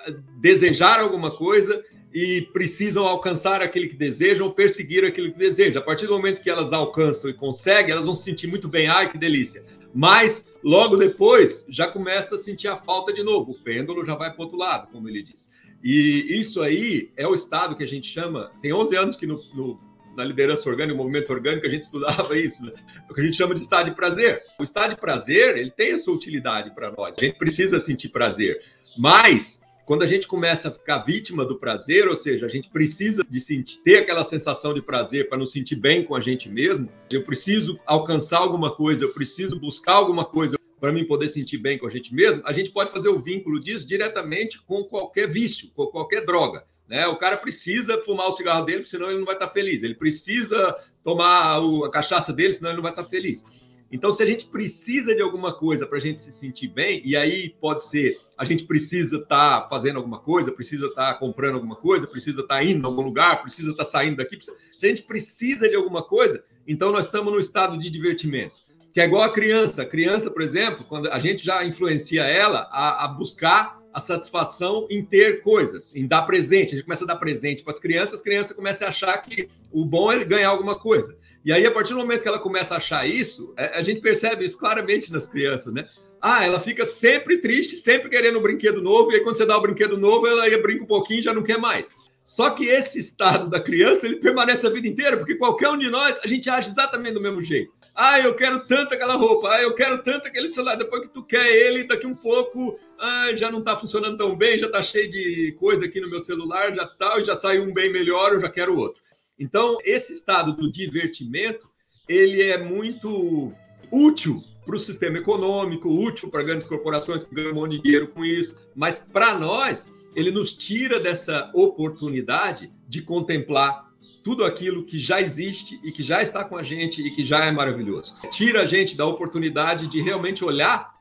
[0.06, 5.82] eh, desejar alguma coisa e precisam alcançar aquele que desejam perseguir aquilo que desejam.
[5.82, 8.88] A partir do momento que elas alcançam e conseguem, elas vão se sentir muito bem,
[8.88, 9.66] ai que delícia.
[9.94, 13.52] Mas logo depois já começa a sentir a falta de novo.
[13.52, 15.52] O pêndulo já vai para outro lado, como ele diz.
[15.84, 18.52] E isso aí é o estado que a gente chama.
[18.62, 19.80] Tem 11 anos que no, no,
[20.15, 22.72] na liderança orgânica, no movimento orgânico, a gente estudava isso, né?
[23.10, 24.41] o que a gente chama de estado de prazer.
[24.60, 27.15] O estado de prazer, ele tem a sua utilidade para nós.
[27.17, 28.62] A gente precisa sentir prazer.
[28.98, 33.26] Mas, quando a gente começa a ficar vítima do prazer, ou seja, a gente precisa
[33.28, 36.89] de sentir, ter aquela sensação de prazer para nos sentir bem com a gente mesmo,
[37.10, 41.78] eu preciso alcançar alguma coisa, eu preciso buscar alguma coisa, para mim poder sentir bem
[41.78, 45.70] com a gente mesmo, a gente pode fazer o vínculo disso diretamente com qualquer vício,
[45.76, 46.65] com qualquer droga.
[46.89, 47.06] Né?
[47.06, 49.84] O cara precisa fumar o cigarro dele, senão ele não vai estar feliz.
[49.84, 53.46] Ele precisa tomar a cachaça dele, senão ele não vai estar feliz.
[53.91, 57.15] Então, se a gente precisa de alguma coisa para a gente se sentir bem, e
[57.15, 61.56] aí pode ser a gente precisa estar tá fazendo alguma coisa, precisa estar tá comprando
[61.56, 64.39] alguma coisa, precisa estar tá indo a algum lugar, precisa estar tá saindo daqui.
[64.41, 69.00] Se a gente precisa de alguma coisa, então nós estamos no estado de divertimento que
[69.00, 69.84] é igual a criança.
[69.84, 74.88] A criança, por exemplo, quando a gente já influencia ela a, a, buscar a satisfação
[74.90, 76.74] em ter coisas, em dar presente.
[76.74, 79.50] A gente começa a dar presente para as crianças, as crianças começam a achar que
[79.72, 81.18] o bom é ganhar alguma coisa.
[81.44, 84.00] E aí, a partir do momento que ela começa a achar isso, é, a gente
[84.00, 85.88] percebe isso claramente nas crianças, né?
[86.22, 89.58] Ah, ela fica sempre triste, sempre querendo um brinquedo novo, e aí quando você dá
[89.58, 91.96] o brinquedo novo, ela ia brinca um pouquinho e já não quer mais.
[92.24, 95.90] Só que esse estado da criança, ele permanece a vida inteira, porque qualquer um de
[95.90, 97.74] nós, a gente age exatamente do mesmo jeito.
[97.94, 99.50] Ah, eu quero tanto aquela roupa.
[99.50, 100.76] Ah, eu quero tanto aquele celular.
[100.76, 104.58] Depois que tu quer ele, daqui um pouco, ah, já não está funcionando tão bem,
[104.58, 107.74] já está cheio de coisa aqui no meu celular, já tal, tá, já saiu um
[107.74, 109.02] bem melhor, eu já quero outro.
[109.38, 111.70] Então, esse estado do divertimento,
[112.08, 113.52] ele é muito
[113.92, 118.08] útil para o sistema econômico, útil para grandes corporações que ganham um monte de dinheiro
[118.08, 123.91] com isso, mas para nós, ele nos tira dessa oportunidade de contemplar
[124.24, 127.46] tudo aquilo que já existe e que já está com a gente e que já
[127.46, 128.14] é maravilhoso.
[128.32, 130.92] Tira a gente da oportunidade de realmente olhar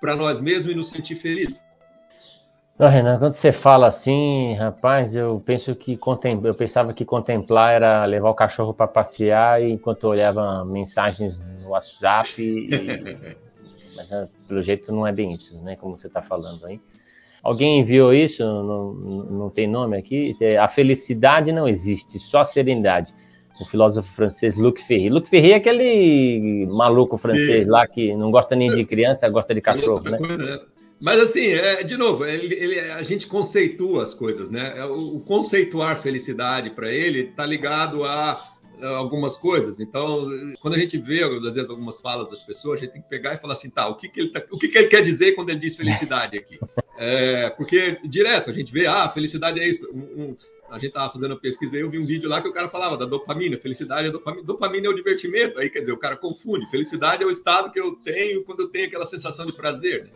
[0.00, 1.62] para nós mesmos e nos sentir felizes.
[2.78, 6.40] Não, Renan, quando você fala assim, rapaz, eu penso que contem...
[6.42, 11.68] eu pensava que contemplar era levar o cachorro para passear enquanto eu olhava mensagens no
[11.68, 12.42] WhatsApp.
[12.42, 13.36] E...
[13.96, 14.10] Mas
[14.48, 15.76] pelo jeito não é bem isso, né?
[15.76, 16.80] Como você está falando aí.
[17.44, 18.42] Alguém enviou isso?
[18.42, 20.34] Não, não tem nome aqui?
[20.40, 23.12] É, a felicidade não existe, só a serenidade.
[23.60, 25.10] o filósofo francês Luc Ferry.
[25.10, 27.70] Luc Ferry é aquele maluco francês Sim.
[27.70, 30.18] lá que não gosta nem de criança, gosta de cachorro, né?
[30.18, 30.58] né?
[30.98, 34.72] Mas assim, é, de novo, ele, ele, a gente conceitua as coisas, né?
[34.78, 39.80] É, o, o conceituar felicidade para ele está ligado a, a algumas coisas.
[39.80, 40.26] Então,
[40.62, 43.34] quando a gente vê, às vezes, algumas falas das pessoas, a gente tem que pegar
[43.34, 45.32] e falar assim, tá, o que, que, ele, tá, o que, que ele quer dizer
[45.32, 46.58] quando ele diz felicidade aqui?
[46.96, 49.90] É, porque, direto, a gente vê, ah, felicidade é isso.
[49.92, 50.36] Um, um,
[50.70, 52.96] a gente estava fazendo pesquisa e eu vi um vídeo lá que o cara falava
[52.96, 53.56] da dopamina.
[53.58, 54.44] Felicidade é dopamina.
[54.44, 55.58] Dopamina é o divertimento.
[55.58, 56.68] Aí, quer dizer, o cara confunde.
[56.70, 60.04] Felicidade é o estado que eu tenho quando eu tenho aquela sensação de prazer.
[60.04, 60.10] Né?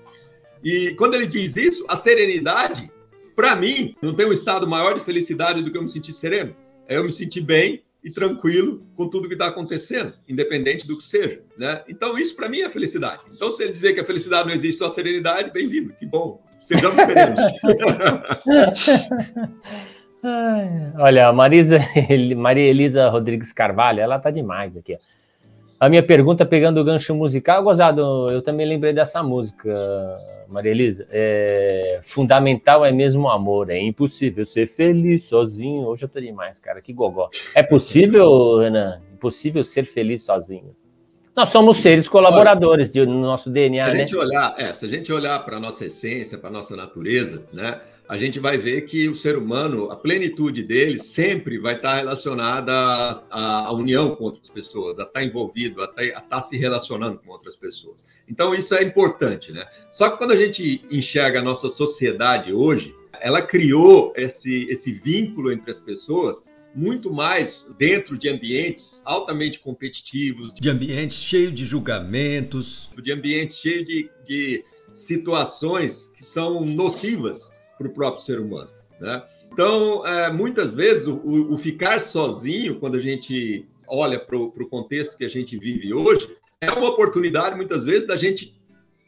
[0.63, 2.91] E quando ele diz isso, a serenidade,
[3.37, 6.57] para mim, não tem um estado maior de felicidade do que eu me sentir sereno.
[6.89, 11.05] É eu me sentir bem e tranquilo com tudo que está acontecendo, independente do que
[11.05, 11.43] seja.
[11.57, 11.85] Né?
[11.89, 13.23] Então, isso para mim é felicidade.
[13.33, 16.43] Então, se ele dizer que a felicidade não existe só a serenidade, bem-vindo, que bom.
[16.63, 17.41] Sejamos serenos.
[20.99, 21.79] Olha, a Marisa,
[22.37, 24.99] Maria Elisa Rodrigues Carvalho, ela tá demais aqui.
[25.79, 29.73] A minha pergunta, pegando o gancho musical, gozado, eu também lembrei dessa música,
[30.49, 31.07] Maria Elisa.
[31.11, 35.87] É, fundamental é mesmo o amor, é impossível ser feliz sozinho.
[35.87, 37.29] Hoje eu tô demais, cara, que gogó.
[37.55, 39.01] É possível, Renan?
[39.15, 40.75] Impossível ser feliz sozinho.
[41.39, 44.01] Nós somos seres colaboradores Olha, no nosso DNA, se a né?
[44.01, 47.47] gente olhar, é, se a gente olhar para a nossa essência, para a nossa natureza,
[47.53, 47.81] né?
[48.09, 52.73] a gente vai ver que o ser humano, a plenitude dele, sempre vai estar relacionada
[53.31, 57.21] à, à união com outras pessoas, a estar envolvido, a estar, a estar, se relacionando
[57.25, 58.05] com outras pessoas.
[58.29, 59.65] Então, isso é importante, né?
[59.93, 65.53] Só que quando a gente enxerga a nossa sociedade hoje, ela criou esse, esse vínculo
[65.53, 72.91] entre as pessoas muito mais dentro de ambientes altamente competitivos, de ambientes cheios de julgamentos,
[73.03, 78.71] de ambientes cheios de, de situações que são nocivas para o próprio ser humano.
[79.01, 79.23] Né?
[79.53, 81.21] Então, é, muitas vezes, o,
[81.53, 86.29] o, ficar sozinho, quando a gente olha para o contexto que a gente vive hoje,
[86.61, 88.57] é uma oportunidade, muitas vezes, da gente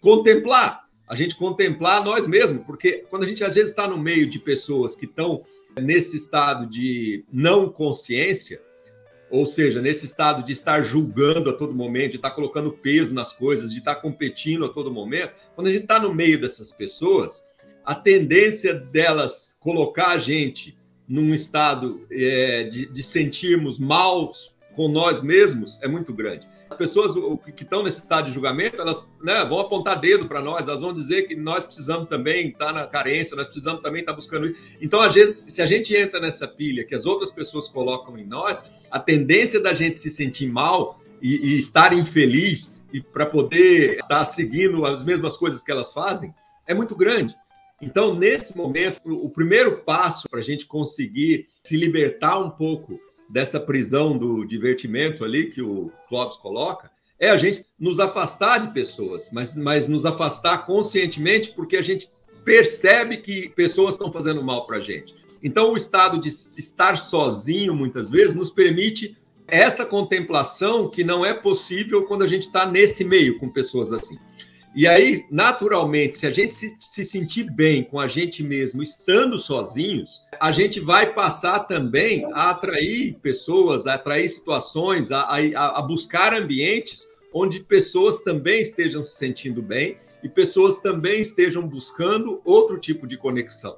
[0.00, 4.28] contemplar, a gente contemplar nós mesmos, porque quando a gente às vezes está no meio
[4.28, 5.44] de pessoas que estão
[5.78, 8.60] nesse estado de não consciência,
[9.30, 13.32] ou seja, nesse estado de estar julgando a todo momento, de estar colocando peso nas
[13.32, 17.46] coisas, de estar competindo a todo momento, quando a gente está no meio dessas pessoas,
[17.84, 20.76] a tendência delas colocar a gente
[21.08, 24.32] num estado é, de, de sentirmos mal
[24.74, 26.46] com nós mesmos é muito grande.
[26.70, 27.14] As pessoas
[27.56, 30.94] que estão nesse estado de julgamento, elas né, vão apontar dedo para nós, elas vão
[30.94, 34.46] dizer que nós precisamos também estar tá na carência, nós precisamos também estar tá buscando
[34.46, 34.56] isso.
[34.80, 38.24] Então, às vezes, se a gente entra nessa pilha que as outras pessoas colocam em
[38.24, 43.94] nós, a tendência da gente se sentir mal e, e estar infeliz e para poder
[43.94, 46.32] estar tá seguindo as mesmas coisas que elas fazem
[46.68, 47.34] é muito grande.
[47.82, 53.00] Então, nesse momento, o primeiro passo para a gente conseguir se libertar um pouco
[53.30, 58.72] dessa prisão do divertimento ali que o Clóvis coloca, é a gente nos afastar de
[58.72, 62.08] pessoas, mas, mas nos afastar conscientemente, porque a gente
[62.44, 65.14] percebe que pessoas estão fazendo mal para a gente.
[65.42, 69.16] Então, o estado de estar sozinho, muitas vezes, nos permite
[69.46, 74.18] essa contemplação que não é possível quando a gente está nesse meio com pessoas assim.
[74.74, 79.36] E aí, naturalmente, se a gente se, se, sentir bem com a gente mesmo estando
[79.36, 85.82] sozinhos, a gente vai passar também a atrair pessoas, a atrair situações, a, a, a
[85.82, 92.78] buscar ambientes onde pessoas também estejam se sentindo bem e pessoas também estejam buscando outro
[92.78, 93.76] tipo de conexão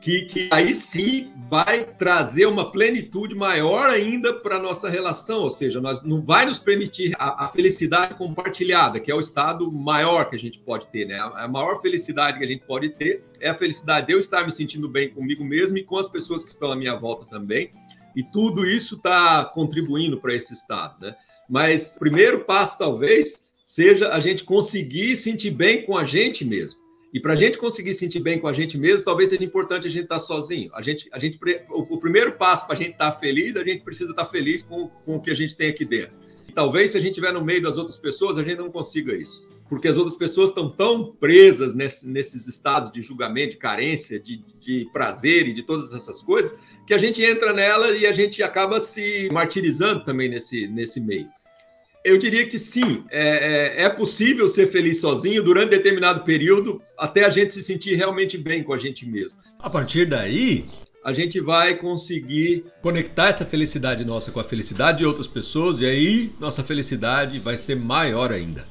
[0.00, 5.50] que, que aí sim vai trazer uma plenitude maior ainda para a nossa relação, ou
[5.50, 10.28] seja, nós não vai nos permitir a, a, felicidade compartilhada, que é o estado maior
[10.28, 11.14] que a gente pode ter, né?
[11.14, 14.44] A, a maior felicidade que a gente pode ter é a felicidade de eu estar
[14.44, 17.72] me sentindo bem comigo mesmo e com as pessoas que estão à minha volta também.
[18.14, 21.14] E tudo isso está contribuindo para esse estado, né?
[21.48, 26.83] Mas o primeiro passo, talvez, seja a gente conseguir sentir bem com a gente mesmo.
[27.14, 29.90] E para a gente conseguir sentir bem com a gente mesmo, talvez seja importante a
[29.90, 30.68] gente estar tá sozinho.
[30.74, 31.38] A gente, a gente,
[31.70, 34.30] o, o primeiro passo para a gente estar tá feliz, a gente precisa estar tá
[34.30, 36.16] feliz com, com o que a gente tem aqui dentro.
[36.48, 39.14] E talvez se a gente estiver no meio das outras pessoas, a gente não consiga
[39.14, 39.46] isso.
[39.68, 44.44] Porque as outras pessoas estão tão presas nesse, nesses estados de julgamento, de carência, de,
[44.60, 48.42] de prazer e de todas essas coisas, que a gente entra nela e a gente
[48.42, 51.28] acaba se martirizando também nesse, nesse meio.
[52.04, 57.24] Eu diria que sim, é, é, é, possível ser feliz sozinho durante determinado período, até
[57.24, 59.38] a gente se sentir realmente bem com a gente mesmo.
[59.58, 60.66] A partir daí,
[61.02, 65.86] a gente vai conseguir conectar essa felicidade nossa com a felicidade de outras pessoas, e
[65.86, 68.66] aí nossa felicidade vai ser maior ainda.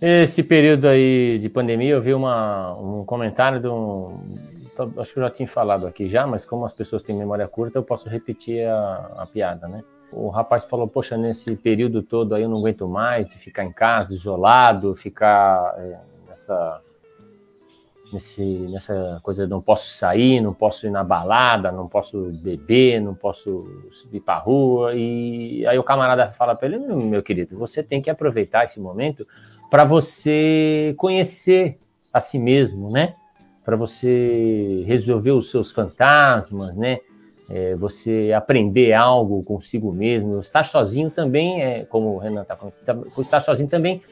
[0.00, 4.18] Esse período aí de pandemia, eu vi uma, um comentário de um.
[4.98, 7.78] Acho que eu já tinha falado aqui já, mas como as pessoas têm memória curta,
[7.78, 9.84] eu posso repetir a, a piada, né?
[10.14, 13.72] O rapaz falou, poxa, nesse período todo aí eu não aguento mais de ficar em
[13.72, 15.98] casa, isolado, ficar é,
[16.28, 16.80] nessa,
[18.12, 23.14] nesse, nessa coisa, não posso sair, não posso ir na balada, não posso beber, não
[23.14, 24.94] posso subir para rua.
[24.94, 29.26] E aí o camarada fala para ele, meu querido, você tem que aproveitar esse momento
[29.68, 31.78] para você conhecer
[32.12, 33.16] a si mesmo, né?
[33.64, 37.00] Para você resolver os seus fantasmas, né?
[37.48, 40.40] É, você aprender algo consigo mesmo.
[40.40, 44.02] Estar sozinho também é, como o Renan está falando, tá, estar sozinho também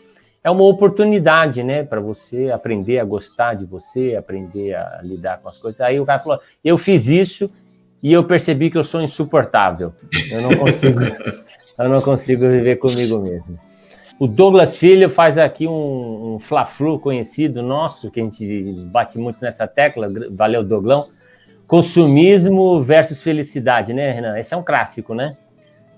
[0.44, 5.48] é uma oportunidade, né, para você aprender a gostar de você, aprender a lidar com
[5.48, 5.80] as coisas.
[5.80, 7.50] Aí o cara falou: eu fiz isso
[8.02, 9.92] e eu percebi que eu sou insuportável.
[10.30, 11.00] Eu não consigo,
[11.78, 13.58] eu não consigo viver comigo mesmo.
[14.18, 19.40] O Douglas Filho faz aqui um, um fla-flu conhecido nosso, que a gente bate muito
[19.40, 20.08] nessa tecla.
[20.30, 21.06] Valeu, Douglão
[21.66, 24.38] Consumismo versus felicidade, né, Renan?
[24.38, 25.36] Esse é um clássico, né?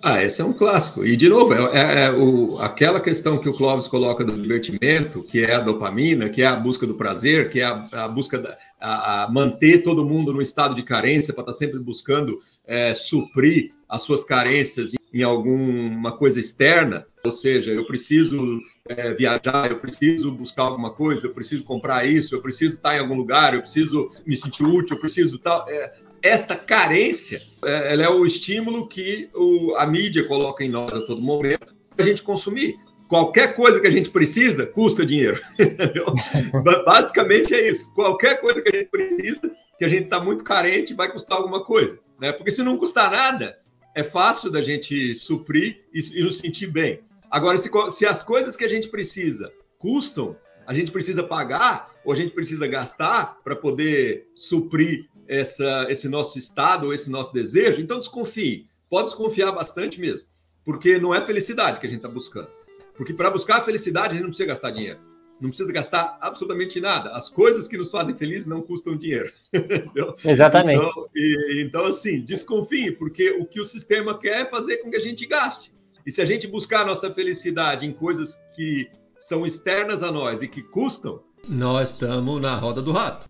[0.07, 1.03] Ah, esse é um clássico.
[1.03, 5.22] E, de novo, é, é, é o, aquela questão que o Clóvis coloca do divertimento,
[5.22, 8.38] que é a dopamina, que é a busca do prazer, que é a, a busca
[8.38, 12.38] da a, a manter todo mundo no estado de carência, para estar tá sempre buscando
[12.66, 17.07] é, suprir as suas carências em alguma coisa externa.
[17.24, 22.35] Ou seja, eu preciso é, viajar, eu preciso buscar alguma coisa, eu preciso comprar isso,
[22.35, 25.64] eu preciso estar em algum lugar, eu preciso me sentir útil, eu preciso tal.
[25.68, 30.92] É, esta carência, é, ela é o estímulo que o, a mídia coloca em nós
[30.92, 32.74] a todo momento para a gente consumir.
[33.09, 35.40] Qualquer coisa que a gente precisa custa dinheiro.
[36.85, 37.94] Basicamente é isso.
[37.94, 41.64] Qualquer coisa que a gente precisa, que a gente está muito carente, vai custar alguma
[41.64, 41.98] coisa.
[42.20, 42.33] Né?
[42.33, 43.57] Porque se não custar nada,
[43.94, 47.00] é fácil da gente suprir e, e nos sentir bem.
[47.30, 52.12] Agora, se, se as coisas que a gente precisa custam, a gente precisa pagar ou
[52.12, 57.80] a gente precisa gastar para poder suprir essa, esse nosso estado ou esse nosso desejo,
[57.80, 58.66] então desconfie.
[58.90, 60.26] Pode desconfiar bastante mesmo,
[60.64, 62.48] porque não é felicidade que a gente está buscando.
[62.96, 65.00] Porque para buscar a felicidade, a gente não precisa gastar dinheiro.
[65.40, 67.11] Não precisa gastar absolutamente nada.
[67.11, 69.31] As coisas que nos fazem felizes não custam dinheiro.
[70.25, 70.85] Exatamente.
[70.85, 74.97] Então, e, então, assim, desconfie, porque o que o sistema quer é fazer com que
[74.97, 75.75] a gente gaste.
[76.07, 80.42] E se a gente buscar a nossa felicidade em coisas que são externas a nós
[80.42, 83.29] e que custam, nós estamos na roda do rato.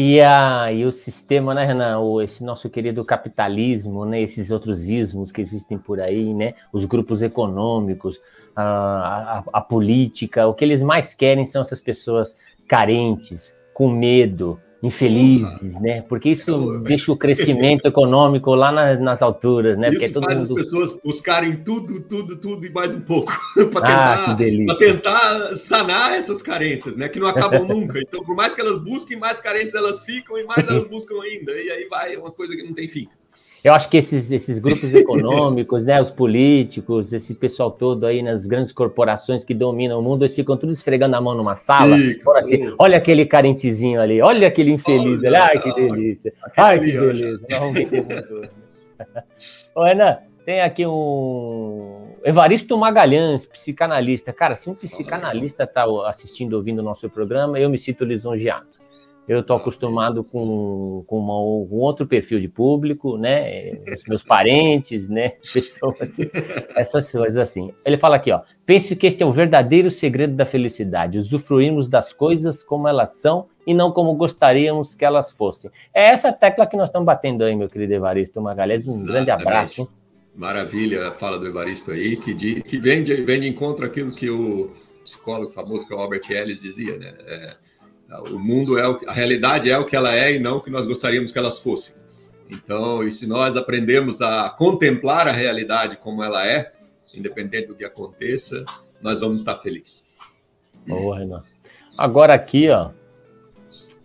[0.00, 1.98] E, a, e o sistema, né, Renan?
[1.98, 4.22] O, esse nosso querido capitalismo, né?
[4.22, 6.54] Esses outros ismos que existem por aí, né?
[6.72, 8.20] Os grupos econômicos,
[8.54, 8.62] a,
[9.38, 12.36] a, a política, o que eles mais querem são essas pessoas
[12.68, 16.02] carentes, com medo, infelizes, né?
[16.02, 19.90] Porque isso deixa o crescimento econômico lá na, nas alturas, né?
[19.90, 20.52] Isso Porque faz mundo...
[20.52, 23.32] as pessoas buscarem tudo, tudo, tudo e mais um pouco
[23.72, 27.08] para ah, tentar, tentar sanar essas carências, né?
[27.08, 27.98] Que não acabam nunca.
[27.98, 31.52] Então, por mais que elas busquem, mais carentes elas ficam e mais elas buscam ainda.
[31.52, 33.08] E aí vai uma coisa que não tem fim.
[33.62, 38.46] Eu acho que esses, esses grupos econômicos, né, os políticos, esse pessoal todo aí nas
[38.46, 41.96] grandes corporações que dominam o mundo, eles ficam todos esfregando a mão numa sala.
[41.96, 46.80] Fica, assim, olha aquele carentezinho ali, olha aquele infeliz olha, ali, ai que delícia, ai
[46.80, 47.46] que beleza.
[47.50, 48.50] Vamos ver
[49.74, 54.32] Ô, Renan, tem aqui um Evaristo Magalhães, psicanalista.
[54.32, 58.77] Cara, se um psicanalista está assistindo, ouvindo o nosso programa, eu me sinto lisonjeado.
[59.28, 63.72] Eu estou acostumado com, com uma, um outro perfil de público, né?
[63.94, 65.34] Os meus parentes, né?
[65.52, 65.98] Pessoas,
[66.74, 67.70] essas coisas assim.
[67.84, 68.40] Ele fala aqui, ó.
[68.64, 71.18] Pense que este é o verdadeiro segredo da felicidade.
[71.18, 75.70] Usufruirmos das coisas como elas são e não como gostaríamos que elas fossem.
[75.92, 78.88] É essa tecla que nós estamos batendo aí, meu querido Evaristo Magalhães.
[78.88, 79.12] Um Exatamente.
[79.12, 79.88] grande abraço.
[80.34, 84.30] Maravilha, fala do Evaristo aí, que, de, que vem, de, vem de encontro aquilo que
[84.30, 84.70] o
[85.02, 87.12] psicólogo famoso, que é o Albert Ellis, dizia, né?
[87.26, 87.56] É,
[88.30, 90.86] o mundo é a realidade é o que ela é e não o que nós
[90.86, 91.96] gostaríamos que elas fossem.
[92.50, 96.72] Então, e se nós aprendemos a contemplar a realidade como ela é,
[97.14, 98.64] independente do que aconteça,
[99.02, 100.08] nós vamos estar felizes.
[100.86, 101.42] Boa, Renan.
[101.96, 102.90] Agora aqui, ó,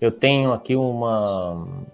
[0.02, 1.86] eu tenho aqui uma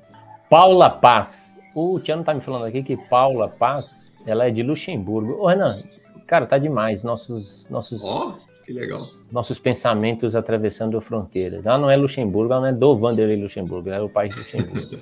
[0.49, 1.55] Paula Paz.
[1.75, 3.87] O Tiano tá me falando aqui que Paula Paz,
[4.25, 5.33] ela é de Luxemburgo.
[5.33, 5.83] Ô, Renan,
[6.25, 7.03] cara, tá demais.
[7.03, 8.33] Nossos nossos oh,
[8.69, 11.65] que legal nossos pensamentos atravessando fronteiras.
[11.65, 14.39] Ela não é Luxemburgo, ela não é do Vanderlei Luxemburgo, ela é o país de
[14.39, 15.01] Luxemburgo.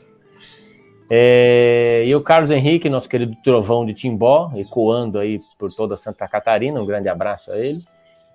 [1.09, 6.27] é, e o Carlos Henrique, nosso querido trovão de Timbó, ecoando aí por toda Santa
[6.27, 7.81] Catarina, um grande abraço a ele,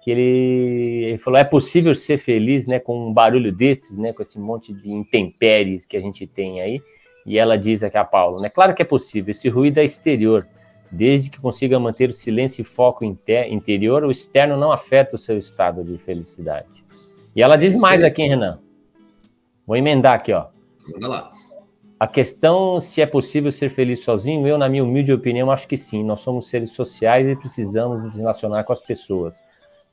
[0.03, 4.23] que ele, ele falou, é possível ser feliz, né, com um barulho desses, né, com
[4.23, 6.81] esse monte de intempéries que a gente tem aí,
[7.27, 10.47] e ela diz aqui a Paulo, né, claro que é possível, esse ruído é exterior,
[10.93, 15.39] Desde que consiga manter o silêncio e foco interior, o externo não afeta o seu
[15.39, 16.69] estado de felicidade.
[17.35, 18.59] E ela diz mais aqui, Renan.
[19.67, 20.49] Vou emendar aqui, ó.
[20.93, 21.33] Manda lá.
[21.99, 25.79] A questão se é possível ser feliz sozinho, eu, na minha humilde opinião, acho que
[25.79, 26.05] sim.
[26.05, 29.43] Nós somos seres sociais e precisamos nos relacionar com as pessoas.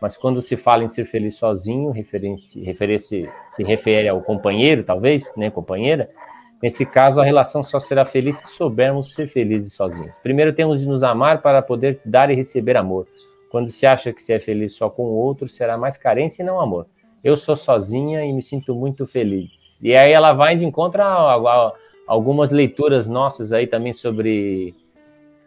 [0.02, 5.50] Mas quando se fala em ser feliz sozinho, refere-se, se refere ao companheiro, talvez, né,
[5.50, 6.10] companheira,
[6.62, 10.16] Nesse caso, a relação só será feliz se soubermos ser felizes sozinhos.
[10.22, 13.08] Primeiro temos de nos amar para poder dar e receber amor.
[13.50, 16.46] Quando se acha que se é feliz só com o outro, será mais carência e
[16.46, 16.86] não amor.
[17.24, 19.80] Eu sou sozinha e me sinto muito feliz.
[19.82, 21.74] E aí ela vai de encontro a, a,
[22.08, 24.76] algumas leituras nossas aí também sobre,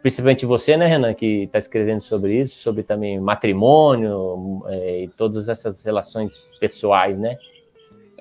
[0.01, 5.47] principalmente você, né, Renan, que está escrevendo sobre isso, sobre também matrimônio é, e todas
[5.47, 7.37] essas relações pessoais, né?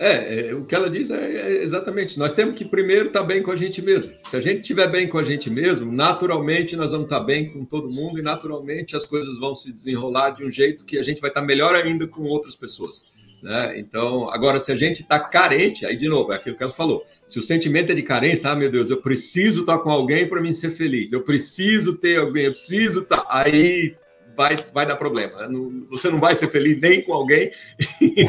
[0.03, 2.19] É, é, o que ela diz é, é, exatamente.
[2.19, 4.13] Nós temos que primeiro estar tá bem com a gente mesmo.
[4.27, 7.53] Se a gente estiver bem com a gente mesmo, naturalmente nós vamos estar tá bem
[7.53, 11.05] com todo mundo e naturalmente as coisas vão se desenrolar de um jeito que a
[11.05, 13.07] gente vai estar tá melhor ainda com outras pessoas.
[13.45, 13.79] Né?
[13.79, 17.07] Então, agora, se a gente está carente, aí de novo, é aquilo que ela falou.
[17.29, 20.41] Se o sentimento é de carência, ah, meu Deus, eu preciso estar com alguém para
[20.41, 23.25] mim ser feliz, eu preciso ter alguém, eu preciso estar.
[23.29, 23.95] Aí
[24.37, 25.49] vai, vai dar problema.
[25.91, 27.51] Você não vai ser feliz nem com alguém
[28.01, 28.29] e,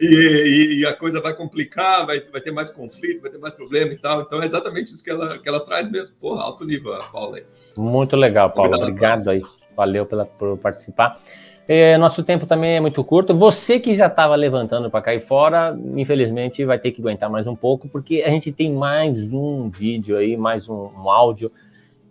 [0.00, 3.92] e, e, a coisa vai complicar, vai, vai ter mais conflito, vai ter mais problema
[3.92, 4.22] e tal.
[4.22, 6.14] Então é exatamente isso que ela, que ela traz mesmo.
[6.20, 7.36] Porra, alto nível, a Paula.
[7.38, 7.44] Aí.
[7.76, 8.76] Muito legal, Paula.
[8.76, 9.42] Obrigado, aí.
[9.76, 11.18] Valeu pela, por participar.
[11.66, 13.34] É, nosso tempo também é muito curto.
[13.34, 17.54] Você que já estava levantando para cair fora, infelizmente vai ter que aguentar mais um
[17.54, 21.50] pouco, porque a gente tem mais um vídeo aí, mais um, um áudio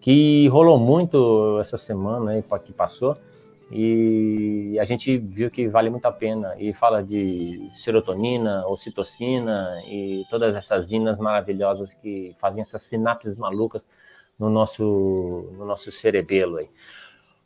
[0.01, 3.15] que rolou muito essa semana aí que passou
[3.71, 10.25] e a gente viu que vale muito a pena e fala de serotonina, ocitocina e
[10.29, 13.87] todas essas inas maravilhosas que fazem essas sinapses malucas
[14.37, 16.69] no nosso no nosso cerebelo aí.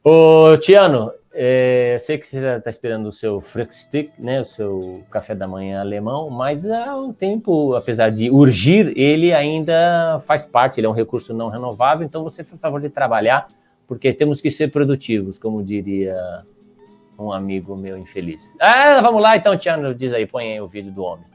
[0.04, 5.04] Ô, Tiano, é, sei que você já está esperando o seu Frühstück, né, o seu
[5.12, 10.80] café da manhã alemão, mas há um tempo, apesar de urgir, ele ainda faz parte,
[10.80, 13.50] ele é um recurso não renovável, então você faz favor de trabalhar,
[13.86, 16.16] porque temos que ser produtivos, como diria
[17.20, 18.56] um amigo meu infeliz.
[18.60, 21.26] Ah, vamos lá então, Tiano, diz aí, põe aí o vídeo do homem.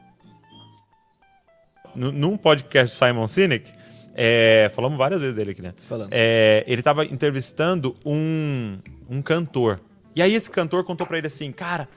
[1.93, 3.71] Num podcast Simon Sinek,
[4.15, 5.73] é, falamos várias vezes dele aqui, né?
[6.09, 9.79] É, ele estava entrevistando um, um cantor.
[10.15, 11.87] E aí esse cantor contou para ele assim, cara,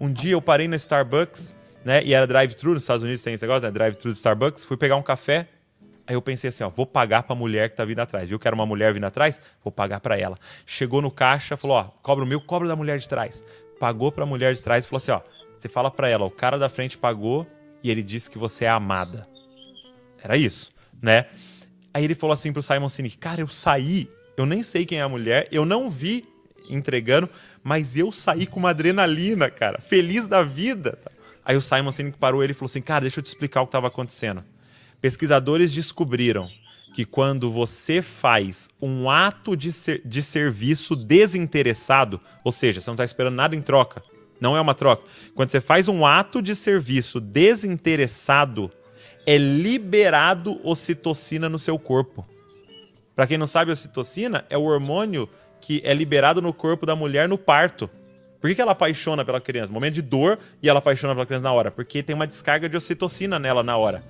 [0.00, 1.54] um dia eu parei na Starbucks,
[1.84, 2.02] né?
[2.04, 3.70] E era drive-thru, nos Estados Unidos tem esse negócio, né?
[3.70, 4.64] Drive-thru de Starbucks.
[4.64, 5.48] Fui pegar um café.
[6.06, 8.28] Aí eu pensei assim, ó, vou pagar pra mulher que tá vindo atrás.
[8.28, 9.40] Viu que era uma mulher vindo atrás?
[9.62, 10.36] Vou pagar para ela.
[10.66, 13.44] Chegou no caixa, falou, ó, cobra o meu, cobra da mulher de trás.
[13.78, 15.20] Pagou pra mulher de trás e falou assim, ó,
[15.56, 17.46] você fala para ela, o cara da frente pagou
[17.82, 19.28] e ele disse que você é amada.
[20.22, 21.26] Era isso, né?
[21.92, 25.02] Aí ele falou assim pro Simon Sinek: Cara, eu saí, eu nem sei quem é
[25.02, 26.26] a mulher, eu não vi
[26.70, 27.28] entregando,
[27.62, 30.98] mas eu saí com uma adrenalina, cara, feliz da vida.
[31.44, 33.66] Aí o Simon Sinek parou ele e falou assim: Cara, deixa eu te explicar o
[33.66, 34.44] que estava acontecendo.
[35.00, 36.48] Pesquisadores descobriram
[36.92, 42.94] que quando você faz um ato de, ser, de serviço desinteressado, ou seja, você não
[42.94, 44.02] está esperando nada em troca,
[44.40, 45.04] não é uma troca.
[45.34, 48.70] Quando você faz um ato de serviço desinteressado,
[49.26, 52.26] é liberado ocitocina no seu corpo.
[53.14, 55.28] Para quem não sabe, ocitocina é o hormônio
[55.60, 57.88] que é liberado no corpo da mulher no parto.
[58.40, 59.70] Por que, que ela apaixona pela criança?
[59.70, 61.70] Momento de dor e ela apaixona pela criança na hora?
[61.70, 64.02] Porque tem uma descarga de ocitocina nela na hora.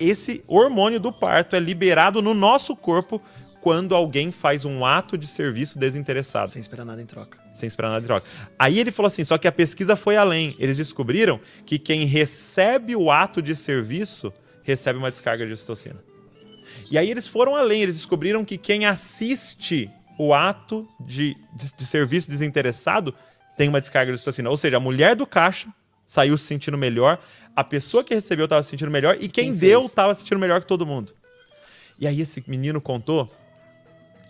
[0.00, 3.20] Esse hormônio do parto é liberado no nosso corpo
[3.60, 6.50] quando alguém faz um ato de serviço desinteressado.
[6.50, 7.38] Sem esperar nada em troca.
[7.52, 8.26] Sem esperar nada em troca.
[8.58, 10.54] Aí ele falou assim: só que a pesquisa foi além.
[10.58, 14.32] Eles descobriram que quem recebe o ato de serviço
[14.62, 16.02] recebe uma descarga de ocitocina.
[16.90, 21.86] E aí eles foram além, eles descobriram que quem assiste o ato de, de, de
[21.86, 23.14] serviço desinteressado
[23.56, 24.50] tem uma descarga de ocitocina.
[24.50, 25.68] Ou seja, a mulher do caixa
[26.04, 27.18] saiu se sentindo melhor,
[27.54, 30.38] a pessoa que recebeu estava se sentindo melhor e quem, quem deu estava se sentindo
[30.38, 31.12] melhor que todo mundo.
[31.98, 33.28] E aí esse menino contou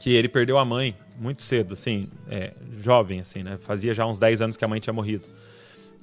[0.00, 3.58] que ele perdeu a mãe muito cedo, assim, é, jovem, assim, né?
[3.60, 5.24] Fazia já uns 10 anos que a mãe tinha morrido.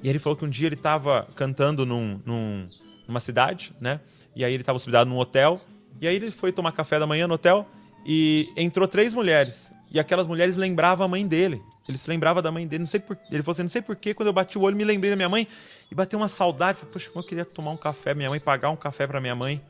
[0.01, 2.67] E ele falou que um dia ele estava cantando num, num,
[3.07, 3.99] numa cidade, né?
[4.35, 5.61] E aí ele estava hospedado num hotel.
[6.01, 7.67] E aí ele foi tomar café da manhã no hotel
[8.05, 9.73] e entrou três mulheres.
[9.91, 11.61] E aquelas mulheres lembravam a mãe dele.
[11.87, 12.81] Ele se lembrava da mãe dele.
[12.81, 13.17] Não sei por...
[13.29, 15.29] Ele falou assim: não sei porquê, quando eu bati o olho, me lembrei da minha
[15.29, 15.47] mãe.
[15.91, 16.79] E bateu uma saudade.
[16.79, 19.61] Falei, Poxa, eu queria tomar um café, minha mãe, pagar um café para minha mãe.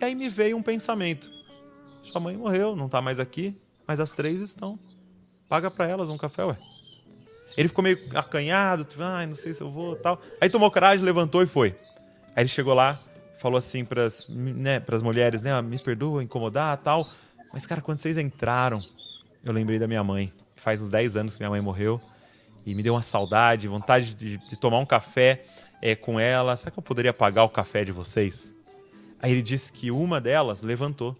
[0.00, 1.30] E aí me veio um pensamento:
[2.10, 4.78] sua mãe morreu, não tá mais aqui, mas as três estão.
[5.48, 6.56] Paga para elas um café, ué.
[7.56, 10.20] Ele ficou meio acanhado, tipo, ai, ah, não sei se eu vou tal.
[10.40, 11.74] Aí tomou coragem, levantou e foi.
[12.34, 12.98] Aí ele chegou lá,
[13.38, 15.58] falou assim para as né, mulheres, né?
[15.62, 17.08] Me perdoa incomodar tal.
[17.52, 18.82] Mas, cara, quando vocês entraram,
[19.44, 20.32] eu lembrei da minha mãe.
[20.56, 22.00] Faz uns 10 anos que minha mãe morreu.
[22.64, 25.44] E me deu uma saudade, vontade de, de tomar um café
[25.80, 26.56] é, com ela.
[26.56, 28.52] Será que eu poderia pagar o café de vocês?
[29.20, 31.16] Aí ele disse que uma delas levantou,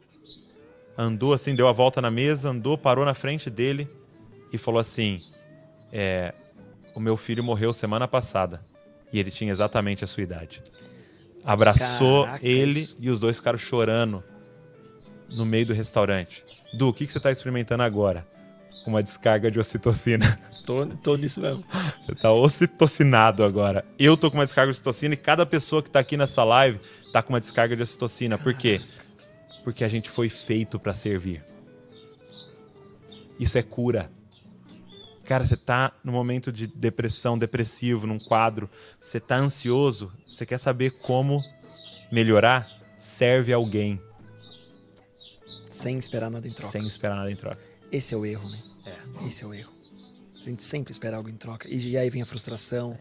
[0.99, 3.89] andou assim, deu a volta na mesa, andou, parou na frente dele
[4.53, 5.21] e falou assim:
[5.93, 6.35] é,
[6.95, 8.61] O meu filho morreu semana passada
[9.13, 10.63] e ele tinha exatamente a sua idade.
[11.45, 12.49] Abraçou Caracas.
[12.49, 14.23] ele e os dois ficaram chorando
[15.31, 16.45] no meio do restaurante.
[16.73, 18.27] Du, o que, que você está experimentando agora?
[18.87, 20.39] Uma descarga de ocitocina.
[20.65, 21.65] Tô, tô nisso mesmo.
[22.01, 23.85] Você tá ocitocinado agora.
[23.99, 26.81] Eu tô com uma descarga de ocitocina e cada pessoa que tá aqui nessa live
[27.13, 28.37] tá com uma descarga de ocitocina.
[28.37, 28.81] Por quê?
[29.65, 31.45] Porque a gente foi feito para servir.
[33.39, 34.11] Isso é cura.
[35.25, 38.71] Cara, você tá no momento de depressão, depressivo, num quadro,
[39.01, 41.43] você tá ansioso, você quer saber como
[42.13, 42.69] melhorar?
[42.97, 44.01] Serve alguém.
[45.77, 46.73] Sem esperar nada em troca.
[46.73, 47.61] Sem esperar nada em troca.
[47.93, 48.59] Esse é o erro, né?
[48.87, 49.27] É.
[49.29, 49.71] Esse é o erro.
[50.43, 51.69] A gente sempre espera algo em troca.
[51.69, 52.99] E aí vem a frustração.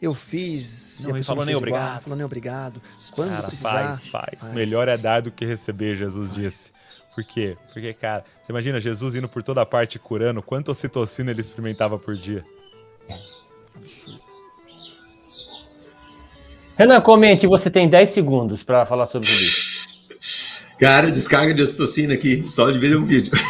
[0.00, 1.04] Eu fiz.
[1.04, 1.82] Não, ele falou nem obrigado.
[1.82, 2.82] Igual, falou nem obrigado.
[3.10, 3.70] Quando cara, precisar.
[3.70, 4.54] Faz, faz, faz.
[4.54, 6.40] Melhor é dar do que receber, Jesus faz.
[6.40, 6.72] disse.
[7.14, 7.58] Por quê?
[7.72, 11.98] Porque, cara, você imagina Jesus indo por toda a parte curando, quanta ocitocina ele experimentava
[11.98, 12.42] por dia?
[13.76, 14.24] Absurdo.
[16.76, 19.73] Renan, comente, você tem 10 segundos para falar sobre isso.
[20.78, 23.32] Cara, descarga de ocitocina aqui, só de ver um vídeo.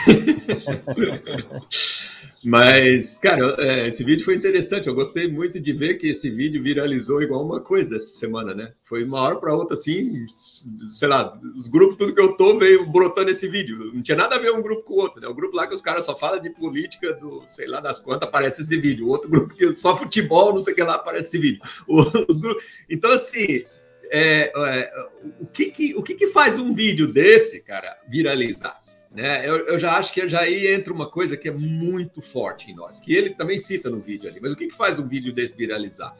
[2.46, 4.86] Mas, cara, é, esse vídeo foi interessante.
[4.86, 8.74] Eu gostei muito de ver que esse vídeo viralizou igual uma coisa essa semana, né?
[8.82, 10.26] Foi uma hora para outra, assim,
[10.92, 13.90] sei lá, os grupos, tudo que eu tô, veio brotando esse vídeo.
[13.94, 15.26] Não tinha nada a ver um grupo com o outro, né?
[15.26, 18.28] O grupo lá que os caras só falam de política, do sei lá das quantas,
[18.28, 19.06] aparece esse vídeo.
[19.06, 21.62] O outro grupo que só futebol, não sei o que lá, aparece esse vídeo.
[21.88, 22.62] Os grupos...
[22.90, 23.64] Então, assim,
[24.10, 24.92] é, é,
[25.40, 28.80] o, que, que, o que, que faz um vídeo desse, cara, viralizar?
[29.14, 29.48] Né?
[29.48, 32.74] Eu, eu, já acho que já aí entra uma coisa que é muito forte em
[32.74, 34.40] nós, que ele também cita no vídeo ali.
[34.40, 36.16] Mas o que, que faz um vídeo desse viralizar?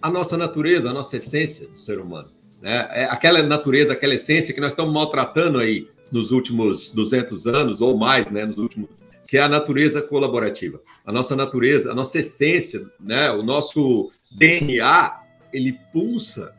[0.00, 2.30] A nossa natureza, a nossa essência do ser humano.
[2.62, 2.88] Né?
[2.92, 7.96] É aquela natureza, aquela essência que nós estamos maltratando aí nos últimos 200 anos ou
[7.96, 8.46] mais, né?
[8.46, 8.88] Nos últimos,
[9.26, 10.80] que é a natureza colaborativa.
[11.04, 13.30] A nossa natureza, a nossa essência, né?
[13.32, 15.20] O nosso DNA,
[15.52, 16.54] ele pulsa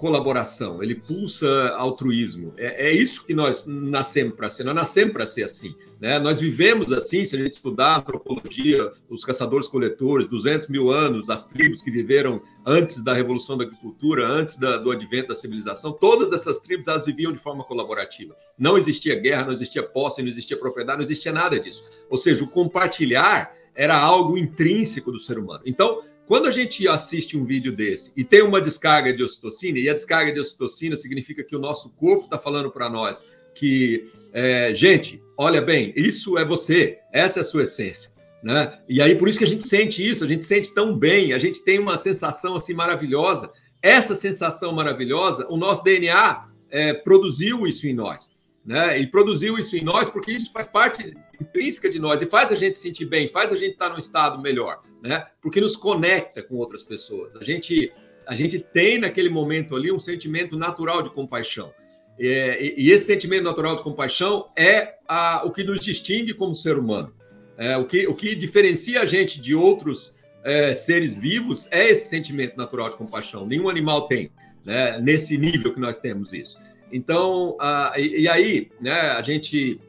[0.00, 2.54] colaboração, ele pulsa altruísmo.
[2.56, 4.64] É, é isso que nós nascemos para ser.
[4.64, 5.76] Nós nascemos para ser assim.
[6.00, 6.18] Né?
[6.18, 11.44] Nós vivemos assim, se a gente estudar a antropologia, os caçadores-coletores, 200 mil anos, as
[11.44, 16.32] tribos que viveram antes da revolução da agricultura, antes da, do advento da civilização, todas
[16.32, 18.34] essas tribos elas viviam de forma colaborativa.
[18.58, 21.84] Não existia guerra, não existia posse, não existia propriedade, não existia nada disso.
[22.08, 25.62] Ou seja, o compartilhar era algo intrínseco do ser humano.
[25.66, 29.88] Então, quando a gente assiste um vídeo desse e tem uma descarga de ocitocina, e
[29.88, 34.72] a descarga de ocitocina significa que o nosso corpo está falando para nós que, é,
[34.72, 38.12] gente, olha bem, isso é você, essa é a sua essência.
[38.44, 38.78] Né?
[38.88, 41.38] E aí, por isso que a gente sente isso, a gente sente tão bem, a
[41.38, 43.50] gente tem uma sensação assim maravilhosa.
[43.82, 48.38] Essa sensação maravilhosa, o nosso DNA é, produziu isso em nós.
[48.64, 48.98] Né?
[49.00, 52.54] E produziu isso em nós porque isso faz parte intrínseca de nós e faz a
[52.54, 55.26] gente sentir bem, faz a gente estar num estado melhor, né?
[55.40, 57.34] Porque nos conecta com outras pessoas.
[57.36, 57.90] A gente,
[58.26, 61.72] a gente tem naquele momento ali um sentimento natural de compaixão.
[62.18, 66.54] É, e, e, esse sentimento natural de compaixão é a, o que nos distingue como
[66.54, 67.14] ser humano.
[67.56, 72.10] É, o, que, o que diferencia a gente de outros é, seres vivos é esse
[72.10, 73.46] sentimento natural de compaixão.
[73.46, 74.30] Nenhum animal tem,
[74.64, 75.00] né?
[75.00, 76.58] Nesse nível que nós temos isso.
[76.92, 79.80] Então, a, e, e, aí, né, a gente,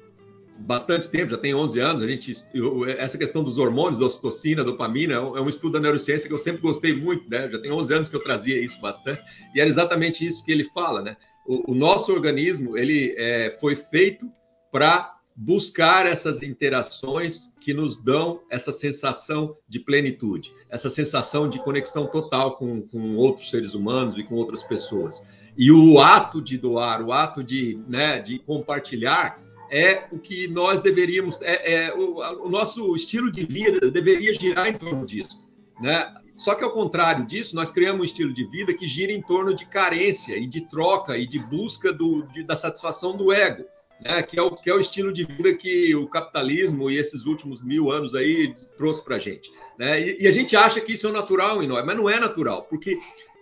[0.59, 4.63] bastante tempo, já tem 11 anos, a gente, eu, essa questão dos hormônios, da ocitocina,
[4.63, 7.49] dopamina, é um, é um, estudo da neurociência que eu sempre gostei muito, né?
[7.51, 9.21] Já tem 11 anos que eu trazia isso bastante,
[9.55, 11.17] e era exatamente isso que ele fala, né?
[11.45, 14.31] O, o nosso organismo, ele é, foi feito
[14.71, 22.05] para buscar essas interações que nos dão essa sensação de plenitude, essa sensação de conexão
[22.05, 25.27] total com, com outros seres humanos e com outras pessoas.
[25.57, 29.39] E o ato de doar, o ato de, né, de compartilhar,
[29.71, 34.67] é o que nós deveríamos, é, é o, o, nosso estilo de vida deveria girar
[34.67, 35.39] em torno disso,
[35.79, 36.13] né?
[36.35, 39.53] Só que ao contrário disso, nós criamos um estilo de vida que gira em torno
[39.53, 43.63] de carência e de troca e de busca do, de, da satisfação do ego,
[44.03, 44.21] né?
[44.23, 47.61] Que é, o, que é o estilo de vida que o capitalismo e esses últimos
[47.61, 50.01] mil anos aí trouxe para a gente, né?
[50.01, 52.63] E, e a gente acha que isso é natural em nós, mas não é natural,
[52.63, 52.99] porque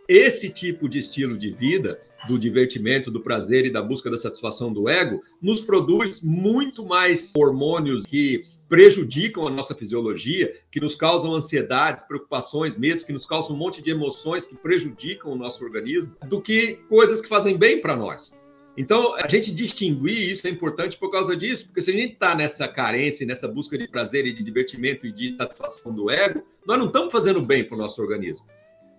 [0.09, 4.73] esse tipo de estilo de vida, do divertimento, do prazer e da busca da satisfação
[4.73, 11.33] do ego, nos produz muito mais hormônios que prejudicam a nossa fisiologia, que nos causam
[11.33, 16.15] ansiedades, preocupações, medos, que nos causam um monte de emoções que prejudicam o nosso organismo,
[16.27, 18.41] do que coisas que fazem bem para nós.
[18.75, 22.33] Então, a gente distinguir isso é importante por causa disso, porque se a gente está
[22.33, 26.79] nessa carência, nessa busca de prazer e de divertimento e de satisfação do ego, nós
[26.79, 28.45] não estamos fazendo bem para o nosso organismo.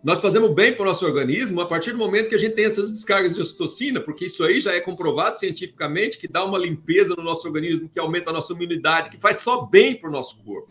[0.03, 2.65] Nós fazemos bem para o nosso organismo a partir do momento que a gente tem
[2.65, 7.15] essas descargas de ocitocina, porque isso aí já é comprovado cientificamente que dá uma limpeza
[7.15, 10.39] no nosso organismo, que aumenta a nossa imunidade, que faz só bem para o nosso
[10.39, 10.71] corpo.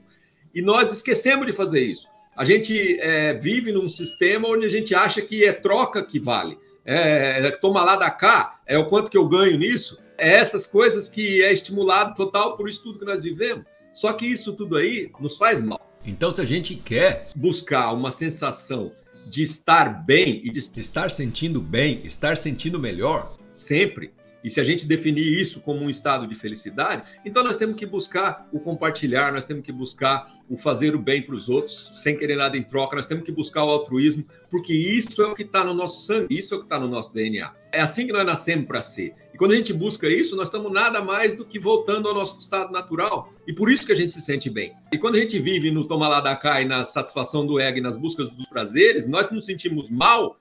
[0.54, 2.08] E nós esquecemos de fazer isso.
[2.36, 6.58] A gente é, vive num sistema onde a gente acha que é troca que vale.
[6.84, 10.00] É, é, toma lá da cá, é o quanto que eu ganho nisso.
[10.18, 13.64] É essas coisas que é estimulado total por isso tudo que nós vivemos.
[13.94, 15.88] Só que isso tudo aí nos faz mal.
[16.04, 18.92] Então, se a gente quer buscar uma sensação
[19.28, 24.14] de estar bem e de estar sentindo bem, estar sentindo melhor, sempre,
[24.44, 27.86] e se a gente definir isso como um estado de felicidade, então nós temos que
[27.86, 32.18] buscar o compartilhar, nós temos que buscar o fazer o bem para os outros, sem
[32.18, 35.44] querer nada em troca, nós temos que buscar o altruísmo, porque isso é o que
[35.44, 37.54] está no nosso sangue, isso é o que está no nosso DNA.
[37.72, 39.14] É assim que nós nascemos para ser.
[39.32, 42.40] E quando a gente busca isso, nós estamos nada mais do que voltando ao nosso
[42.40, 43.32] estado natural.
[43.46, 44.74] E por isso que a gente se sente bem.
[44.92, 47.78] E quando a gente vive no toma lá da cá e na satisfação do ego
[47.78, 50.36] e nas buscas dos prazeres, nós nos sentimos mal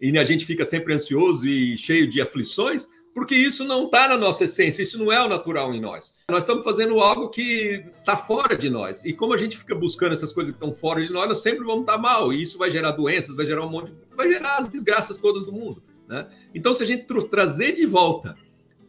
[0.00, 4.16] e a gente fica sempre ansioso e cheio de aflições, porque isso não está na
[4.18, 6.18] nossa essência, isso não é o natural em nós.
[6.30, 9.06] Nós estamos fazendo algo que está fora de nós.
[9.06, 11.64] E como a gente fica buscando essas coisas que estão fora de nós, nós sempre
[11.64, 12.30] vamos estar tá mal.
[12.30, 15.52] E isso vai gerar doenças, vai gerar um monte, vai gerar as desgraças todas do
[15.52, 15.82] mundo.
[16.06, 16.28] Né?
[16.54, 18.36] Então, se a gente trazer de volta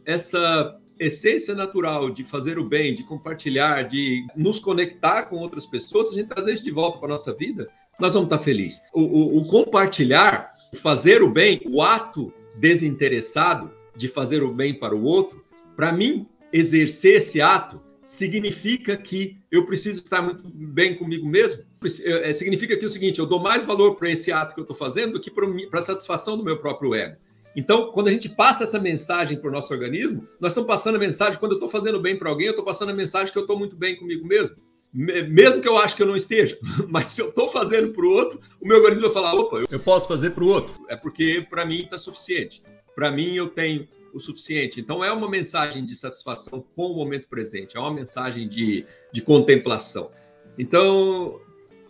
[0.04, 6.08] essa essência natural de fazer o bem, de compartilhar, de nos conectar com outras pessoas,
[6.08, 7.66] se a gente trazer isso de volta para a nossa vida,
[7.98, 8.78] nós vamos estar felizes.
[8.92, 10.52] O, o, o compartilhar,
[10.82, 15.44] fazer o bem, o ato desinteressado, de fazer o bem para o outro,
[15.76, 21.62] para mim, exercer esse ato significa que eu preciso estar muito bem comigo mesmo.
[22.04, 24.62] É, significa que é o seguinte, eu dou mais valor para esse ato que eu
[24.62, 27.16] estou fazendo do que para a satisfação do meu próprio ego.
[27.54, 30.98] Então, quando a gente passa essa mensagem para o nosso organismo, nós estamos passando a
[30.98, 33.42] mensagem, quando eu estou fazendo bem para alguém, eu estou passando a mensagem que eu
[33.42, 34.56] estou muito bem comigo mesmo.
[34.92, 36.56] Mesmo que eu acho que eu não esteja,
[36.88, 39.80] mas se eu estou fazendo para o outro, o meu organismo vai falar: opa, eu
[39.80, 40.74] posso fazer para o outro.
[40.88, 42.62] É porque para mim está suficiente
[42.98, 44.80] para mim eu tenho o suficiente.
[44.80, 49.22] Então é uma mensagem de satisfação com o momento presente, é uma mensagem de, de
[49.22, 50.10] contemplação.
[50.58, 51.40] Então,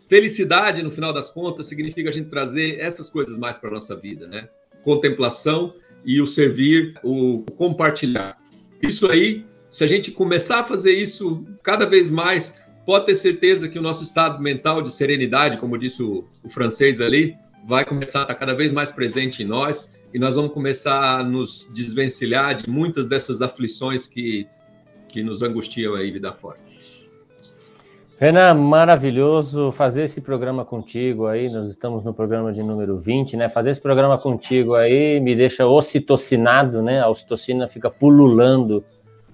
[0.06, 3.96] felicidade, no final das contas, significa a gente trazer essas coisas mais para a nossa
[3.96, 4.50] vida, né?
[4.84, 5.72] Contemplação
[6.04, 8.36] e o servir, o compartilhar.
[8.82, 13.66] Isso aí, se a gente começar a fazer isso cada vez mais, pode ter certeza
[13.66, 17.34] que o nosso estado mental de serenidade, como disse o, o francês ali,
[17.66, 21.22] vai começar a estar cada vez mais presente em nós e nós vamos começar a
[21.22, 24.48] nos desvencilhar de muitas dessas aflições que,
[25.08, 26.58] que nos angustiam aí vida fora.
[28.18, 31.48] Renan, maravilhoso fazer esse programa contigo aí.
[31.48, 33.48] Nós estamos no programa de número 20, né?
[33.48, 37.00] Fazer esse programa contigo aí me deixa ocitocinado, né?
[37.00, 38.84] A ocitocina fica pululando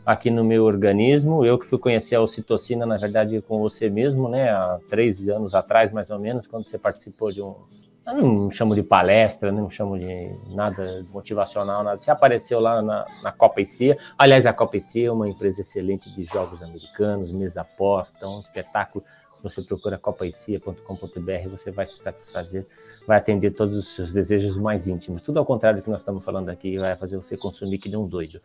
[0.05, 1.47] aqui no meu organismo.
[1.47, 4.51] Eu que fui conhecer a ocitocina, na verdade, com você mesmo, né?
[4.51, 7.55] Há três anos atrás, mais ou menos, quando você participou de um,
[8.07, 11.99] eu não chamo de palestra, não chamo de nada motivacional, nada.
[11.99, 13.97] Você apareceu lá na, na Copa IC.
[14.19, 19.05] Aliás, a Copa IC é uma empresa excelente de jogos americanos, mesa aposta, um espetáculo.
[19.43, 22.67] Você procura copaicia.com.br, você vai se satisfazer,
[23.07, 25.23] vai atender todos os seus desejos mais íntimos.
[25.23, 27.99] Tudo ao contrário do que nós estamos falando aqui, vai fazer você consumir que nem
[27.99, 28.41] um doido.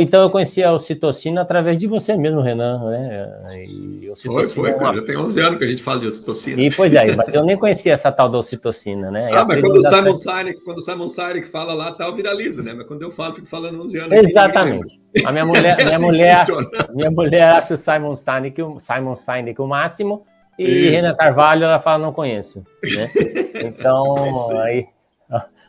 [0.00, 3.64] Então eu conheci a ocitocina através de você mesmo, Renan, né?
[3.64, 4.96] E foi, foi, cara.
[4.96, 6.60] Já tem 11 anos que a gente fala de ocitocina.
[6.60, 9.30] E, pois é, mas eu nem conhecia essa tal da ocitocina, né?
[9.32, 12.74] Ah, mas quando o, Simon Sinek, quando o Simon Sinek fala lá, tal, viraliza, né?
[12.74, 14.18] Mas quando eu falo, fico falando 11 anos.
[14.18, 15.00] Exatamente.
[15.24, 16.46] A minha mulher, é minha, assim mulher,
[16.92, 20.26] minha mulher acha o Simon Sinek, o Simon Sinek o máximo,
[20.62, 20.90] e Isso.
[20.90, 23.10] Renan Carvalho, ela fala, não conheço, né?
[23.62, 24.16] Então,
[24.52, 24.88] é aí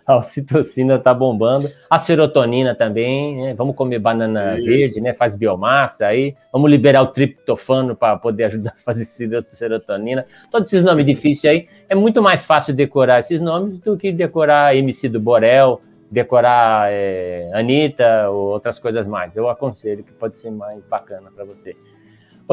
[0.05, 3.53] a ocitocina tá bombando, a serotonina também, né?
[3.53, 4.65] Vamos comer banana Isso.
[4.65, 5.13] verde, né?
[5.13, 6.35] Faz biomassa aí.
[6.51, 10.25] Vamos liberar o triptofano para poder ajudar a fazer serotonina.
[10.49, 11.67] Todos esses nomes difíceis aí.
[11.87, 17.49] É muito mais fácil decorar esses nomes do que decorar MC do Borel, decorar é,
[17.53, 19.35] Anitta ou outras coisas mais.
[19.35, 21.75] Eu aconselho que pode ser mais bacana para você.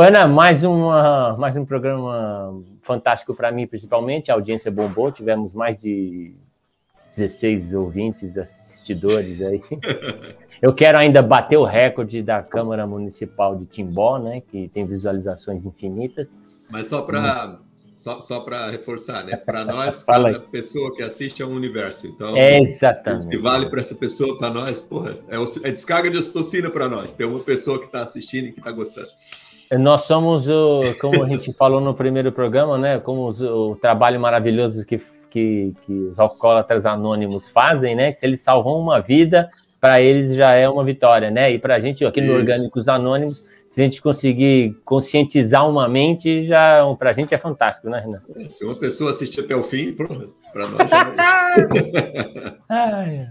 [0.01, 4.31] Ana, mais, uma, mais um programa fantástico para mim, principalmente.
[4.31, 6.37] A audiência bombou, tivemos mais de
[7.17, 9.61] 16 ouvintes, assistidores aí.
[10.63, 15.67] Eu quero ainda bater o recorde da Câmara Municipal de Timbó, né, que tem visualizações
[15.67, 16.33] infinitas.
[16.71, 17.59] Mas só para
[17.97, 19.35] só, só para reforçar, né?
[19.35, 22.07] Para nós, cada pessoa que assiste é um universo.
[22.07, 23.27] Então, é exatamente.
[23.27, 26.89] O que vale para essa pessoa, para nós, porra, é, é descarga de ocitocina para
[26.89, 27.15] nós.
[27.15, 29.09] Tem uma pessoa que está assistindo e que está gostando.
[29.73, 32.99] Nós somos, o, como a gente falou no primeiro programa, né?
[32.99, 34.99] Como o trabalho maravilhoso que
[35.31, 38.13] que, que os alcoólatras anônimos fazem, né?
[38.13, 39.49] Se eles salvam uma vida,
[39.81, 41.53] para eles já é uma vitória, né?
[41.53, 42.37] E para a gente aqui no Isso.
[42.37, 47.89] Orgânicos Anônimos, se a gente conseguir conscientizar uma mente, já para a gente é fantástico,
[47.89, 48.49] né, Renan?
[48.49, 51.13] Se uma pessoa assistir até o fim, para nós já
[52.69, 53.27] ai.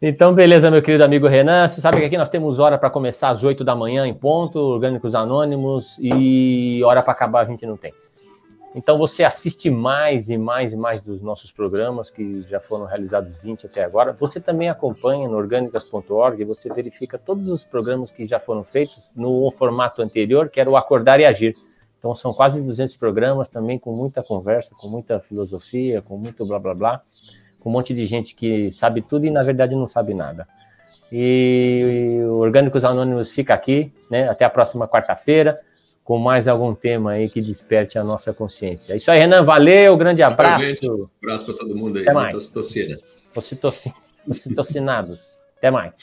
[0.00, 1.66] Então, beleza, meu querido amigo Renan.
[1.66, 4.58] Você sabe que aqui nós temos hora para começar às 8 da manhã em ponto,
[4.58, 7.94] Orgânicos Anônimos, e hora para acabar a gente não tem.
[8.74, 13.38] Então você assiste mais e mais e mais dos nossos programas, que já foram realizados
[13.38, 14.12] 20 até agora.
[14.12, 19.50] Você também acompanha no orgânicas.org, você verifica todos os programas que já foram feitos no
[19.50, 21.54] formato anterior, que era o Acordar e Agir.
[21.98, 26.58] Então são quase 200 programas também com muita conversa, com muita filosofia, com muito blá
[26.58, 27.02] blá blá,
[27.68, 30.46] um monte de gente que sabe tudo e na verdade não sabe nada.
[31.10, 34.28] E o Orgânicos Anônimos fica aqui, né?
[34.28, 35.60] Até a próxima quarta-feira
[36.06, 38.92] com mais algum tema aí que desperte a nossa consciência.
[38.92, 40.64] É isso aí, Renan, valeu, grande abraço.
[40.84, 42.34] Um abraço para todo mundo aí, Até mais.
[42.36, 42.96] ocitocina.
[43.34, 43.92] Ocitocin...
[44.28, 45.18] Ocitocinados.
[45.58, 45.94] Até mais.